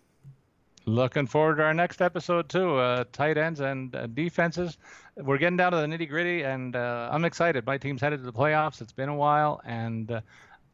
Looking 0.85 1.27
forward 1.27 1.57
to 1.57 1.63
our 1.63 1.73
next 1.73 2.01
episode 2.01 2.47
too. 2.47 2.77
Uh, 2.77 3.03
tight 3.11 3.37
ends 3.37 3.59
and 3.59 3.93
uh, 3.93 4.07
defenses. 4.07 4.77
We're 5.17 5.37
getting 5.37 5.57
down 5.57 5.73
to 5.73 5.77
the 5.79 5.87
nitty 5.87 6.07
gritty, 6.07 6.43
and 6.43 6.73
uh, 6.73 7.09
I'm 7.11 7.25
excited. 7.25 7.65
My 7.65 7.77
team's 7.77 7.99
headed 7.99 8.19
to 8.19 8.25
the 8.25 8.31
playoffs. 8.31 8.79
It's 8.79 8.93
been 8.93 9.09
a 9.09 9.15
while, 9.15 9.59
and 9.65 10.09
uh, 10.09 10.21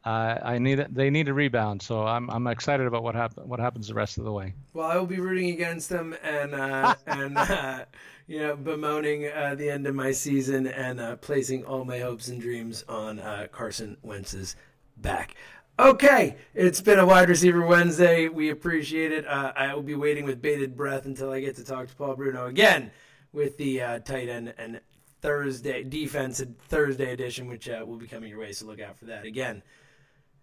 I 0.04 0.58
need 0.58 0.86
they 0.92 1.10
need 1.10 1.28
a 1.28 1.34
rebound. 1.34 1.82
So 1.82 2.06
I'm 2.06 2.30
I'm 2.30 2.46
excited 2.46 2.86
about 2.86 3.02
what 3.02 3.16
happen 3.16 3.48
what 3.48 3.58
happens 3.58 3.88
the 3.88 3.94
rest 3.94 4.18
of 4.18 4.24
the 4.24 4.32
way. 4.32 4.54
Well, 4.72 4.88
I 4.88 4.96
will 4.96 5.06
be 5.06 5.18
rooting 5.18 5.50
against 5.50 5.88
them 5.88 6.14
and 6.22 6.54
uh, 6.54 6.94
and 7.08 7.36
uh, 7.36 7.84
you 8.28 8.38
know 8.38 8.54
bemoaning 8.54 9.22
the 9.22 9.68
end 9.68 9.88
of 9.88 9.94
my 9.96 10.12
season 10.12 10.68
and 10.68 11.20
placing 11.20 11.64
all 11.64 11.84
my 11.84 11.98
hopes 11.98 12.28
and 12.28 12.40
dreams 12.40 12.84
on 12.88 13.20
Carson 13.50 13.96
Wentz's 14.02 14.54
back. 14.96 15.34
Okay, 15.80 16.34
it's 16.54 16.80
been 16.80 16.98
a 16.98 17.06
wide 17.06 17.28
receiver 17.28 17.64
Wednesday. 17.64 18.26
We 18.26 18.50
appreciate 18.50 19.12
it. 19.12 19.24
Uh, 19.24 19.52
I 19.54 19.72
will 19.72 19.84
be 19.84 19.94
waiting 19.94 20.24
with 20.24 20.42
bated 20.42 20.76
breath 20.76 21.06
until 21.06 21.30
I 21.30 21.38
get 21.38 21.54
to 21.54 21.64
talk 21.64 21.86
to 21.86 21.94
Paul 21.94 22.16
Bruno 22.16 22.46
again 22.46 22.90
with 23.32 23.56
the 23.58 23.80
uh, 23.80 23.98
tight 24.00 24.28
end 24.28 24.54
and 24.58 24.80
Thursday 25.20 25.84
defense 25.84 26.40
and 26.40 26.58
Thursday 26.62 27.12
edition, 27.12 27.46
which 27.46 27.68
uh, 27.68 27.84
will 27.86 27.96
be 27.96 28.08
coming 28.08 28.28
your 28.28 28.40
way. 28.40 28.50
So 28.50 28.66
look 28.66 28.80
out 28.80 28.98
for 28.98 29.04
that 29.04 29.24
again. 29.24 29.62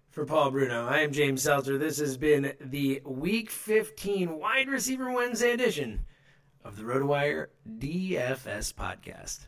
For 0.10 0.26
Paul 0.26 0.52
Bruno, 0.52 0.88
I 0.88 1.00
am 1.00 1.12
James 1.12 1.42
Seltzer. 1.42 1.78
This 1.78 2.00
has 2.00 2.16
been 2.16 2.54
the 2.62 3.02
Week 3.04 3.50
15 3.50 4.40
Wide 4.40 4.70
Receiver 4.70 5.12
Wednesday 5.12 5.52
edition 5.52 6.06
of 6.64 6.78
the 6.78 6.84
RotoWire 6.84 7.48
DFS 7.78 8.74
podcast. 8.74 9.48